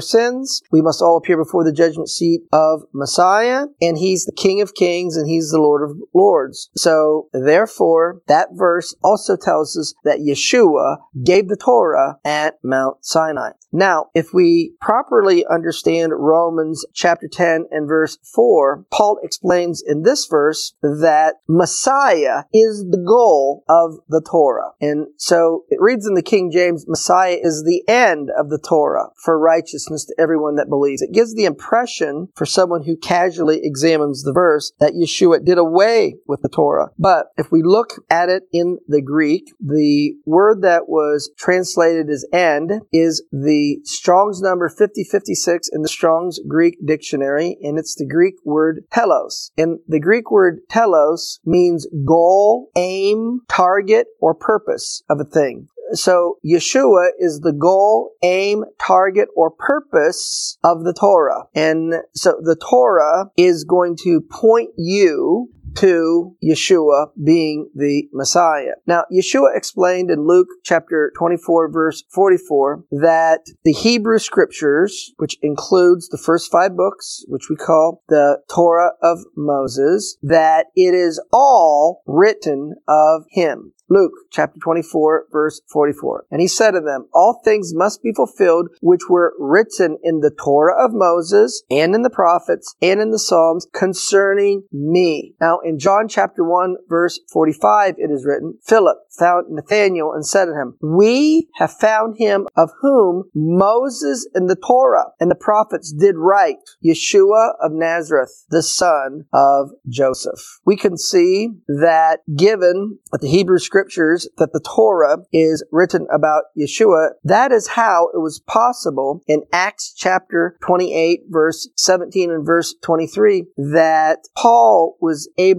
sins. 0.00 0.62
We 0.70 0.82
must 0.82 1.02
all 1.02 1.16
appear 1.16 1.36
before 1.36 1.64
the 1.64 1.72
judgment 1.72 2.08
seat 2.08 2.42
of 2.52 2.82
Messiah, 2.92 3.66
and 3.80 3.98
he's 3.98 4.24
the 4.24 4.32
King 4.32 4.60
of 4.60 4.74
Kings 4.74 5.16
and 5.16 5.28
he's 5.28 5.50
the 5.50 5.60
Lord 5.60 5.88
of 5.88 5.96
Lords. 6.14 6.70
So 6.76 7.28
therefore, 7.32 8.20
that 8.26 8.48
verse 8.52 8.94
also 9.02 9.36
tells 9.36 9.76
us 9.76 9.94
that 10.04 10.20
Yeshua 10.20 10.96
gave 11.24 11.48
the 11.48 11.56
Torah 11.56 12.18
at 12.24 12.58
Mount 12.62 13.04
Sinai. 13.04 13.50
Now, 13.72 14.06
if 14.14 14.32
we 14.32 14.74
properly 14.80 15.44
understand 15.46 16.12
Romans 16.14 16.86
chapter 16.94 17.26
10 17.26 17.66
and 17.72 17.88
verse 17.88 18.18
4, 18.22 18.86
Paul 18.92 19.18
explains 19.20 19.82
in 19.84 20.04
this 20.04 20.26
verse 20.26 20.74
that 20.80 21.40
Messiah 21.48 22.44
is 22.52 22.84
the 22.88 23.02
goal 23.04 23.64
of 23.68 23.98
the 24.08 24.20
Torah. 24.54 24.72
And 24.80 25.06
so 25.16 25.64
it 25.68 25.80
reads 25.80 26.06
in 26.06 26.14
the 26.14 26.22
King 26.22 26.50
James, 26.50 26.86
Messiah 26.88 27.38
is 27.40 27.64
the 27.64 27.82
end 27.88 28.30
of 28.36 28.50
the 28.50 28.58
Torah 28.58 29.08
for 29.16 29.38
righteousness 29.38 30.04
to 30.06 30.14
everyone 30.18 30.56
that 30.56 30.68
believes. 30.68 31.02
It 31.02 31.12
gives 31.12 31.34
the 31.34 31.44
impression 31.44 32.28
for 32.34 32.46
someone 32.46 32.84
who 32.84 32.96
casually 32.96 33.60
examines 33.62 34.22
the 34.22 34.32
verse 34.32 34.72
that 34.80 34.94
Yeshua 34.94 35.44
did 35.44 35.58
away 35.58 36.16
with 36.26 36.42
the 36.42 36.48
Torah. 36.48 36.90
But 36.98 37.26
if 37.36 37.50
we 37.50 37.62
look 37.62 37.94
at 38.10 38.28
it 38.28 38.44
in 38.52 38.78
the 38.88 39.02
Greek, 39.02 39.52
the 39.60 40.14
word 40.26 40.62
that 40.62 40.88
was 40.88 41.30
translated 41.38 42.10
as 42.10 42.26
end 42.32 42.82
is 42.92 43.22
the 43.32 43.78
Strong's 43.84 44.40
number 44.40 44.68
5056 44.68 45.68
in 45.72 45.82
the 45.82 45.88
Strong's 45.88 46.40
Greek 46.46 46.76
dictionary, 46.84 47.56
and 47.62 47.78
it's 47.78 47.94
the 47.94 48.06
Greek 48.06 48.34
word 48.44 48.84
telos. 48.90 49.50
And 49.56 49.78
the 49.88 50.00
Greek 50.00 50.30
word 50.30 50.60
telos 50.68 51.40
means 51.44 51.86
goal, 52.06 52.70
aim, 52.76 53.40
target, 53.48 54.06
or 54.20 54.34
purpose 54.44 55.02
of 55.08 55.20
a 55.20 55.24
thing. 55.24 55.68
So 55.92 56.38
Yeshua 56.44 57.08
is 57.18 57.40
the 57.40 57.52
goal, 57.52 58.12
aim, 58.22 58.64
target, 58.80 59.28
or 59.36 59.50
purpose 59.50 60.58
of 60.64 60.84
the 60.84 60.94
Torah. 60.94 61.44
And 61.54 61.94
so 62.14 62.40
the 62.42 62.56
Torah 62.56 63.30
is 63.36 63.64
going 63.64 63.96
to 64.04 64.20
point 64.20 64.70
you 64.76 65.50
to 65.76 66.36
Yeshua 66.42 67.08
being 67.22 67.70
the 67.74 68.08
Messiah. 68.12 68.74
Now, 68.86 69.04
Yeshua 69.12 69.56
explained 69.56 70.10
in 70.10 70.26
Luke 70.26 70.48
chapter 70.64 71.12
24 71.16 71.70
verse 71.70 72.02
44 72.10 72.84
that 72.92 73.40
the 73.64 73.72
Hebrew 73.72 74.18
scriptures, 74.18 75.12
which 75.16 75.36
includes 75.42 76.08
the 76.08 76.18
first 76.18 76.50
five 76.50 76.76
books, 76.76 77.24
which 77.28 77.48
we 77.48 77.56
call 77.56 78.02
the 78.08 78.38
Torah 78.48 78.92
of 79.02 79.20
Moses, 79.36 80.16
that 80.22 80.66
it 80.74 80.94
is 80.94 81.20
all 81.32 82.02
written 82.06 82.74
of 82.88 83.24
him. 83.30 83.72
Luke 83.90 84.12
chapter 84.30 84.58
24 84.62 85.26
verse 85.30 85.60
44. 85.70 86.26
And 86.30 86.40
he 86.40 86.48
said 86.48 86.72
to 86.72 86.80
them, 86.80 87.06
all 87.12 87.40
things 87.44 87.74
must 87.74 88.02
be 88.02 88.12
fulfilled 88.12 88.68
which 88.80 89.08
were 89.08 89.34
written 89.38 89.98
in 90.02 90.20
the 90.20 90.30
Torah 90.30 90.82
of 90.82 90.92
Moses 90.92 91.62
and 91.70 91.94
in 91.94 92.02
the 92.02 92.10
prophets 92.10 92.74
and 92.80 93.00
in 93.00 93.10
the 93.10 93.18
Psalms 93.18 93.66
concerning 93.74 94.64
me. 94.72 95.34
Now 95.40 95.60
in 95.64 95.78
John 95.78 96.08
chapter 96.08 96.44
1 96.44 96.76
verse 96.88 97.20
45 97.32 97.94
it 97.98 98.10
is 98.10 98.24
written, 98.24 98.58
Philip 98.64 98.98
found 99.10 99.46
Nathanael 99.50 100.12
and 100.12 100.26
said 100.26 100.46
to 100.46 100.52
him, 100.52 100.76
we 100.82 101.48
have 101.56 101.72
found 101.72 102.16
him 102.18 102.46
of 102.56 102.70
whom 102.80 103.24
Moses 103.34 104.28
and 104.34 104.48
the 104.48 104.56
Torah 104.56 105.12
and 105.20 105.30
the 105.30 105.36
prophets 105.36 105.92
did 105.92 106.16
write, 106.16 106.56
Yeshua 106.84 107.52
of 107.60 107.72
Nazareth, 107.72 108.44
the 108.50 108.62
son 108.62 109.24
of 109.32 109.70
Joseph. 109.88 110.40
We 110.64 110.76
can 110.76 110.96
see 110.96 111.50
that 111.68 112.20
given 112.36 112.98
that 113.12 113.20
the 113.20 113.30
Hebrew 113.30 113.58
scriptures 113.58 114.28
that 114.38 114.52
the 114.52 114.60
Torah 114.60 115.18
is 115.32 115.64
written 115.70 116.06
about 116.12 116.44
Yeshua, 116.58 117.10
that 117.24 117.52
is 117.52 117.68
how 117.68 118.08
it 118.14 118.18
was 118.18 118.40
possible 118.40 119.22
in 119.26 119.42
Acts 119.52 119.94
chapter 119.96 120.56
28 120.62 121.20
verse 121.28 121.68
17 121.76 122.30
and 122.30 122.46
verse 122.46 122.74
23 122.82 123.46
that 123.56 124.18
Paul 124.36 124.96
was 125.00 125.28
able 125.38 125.53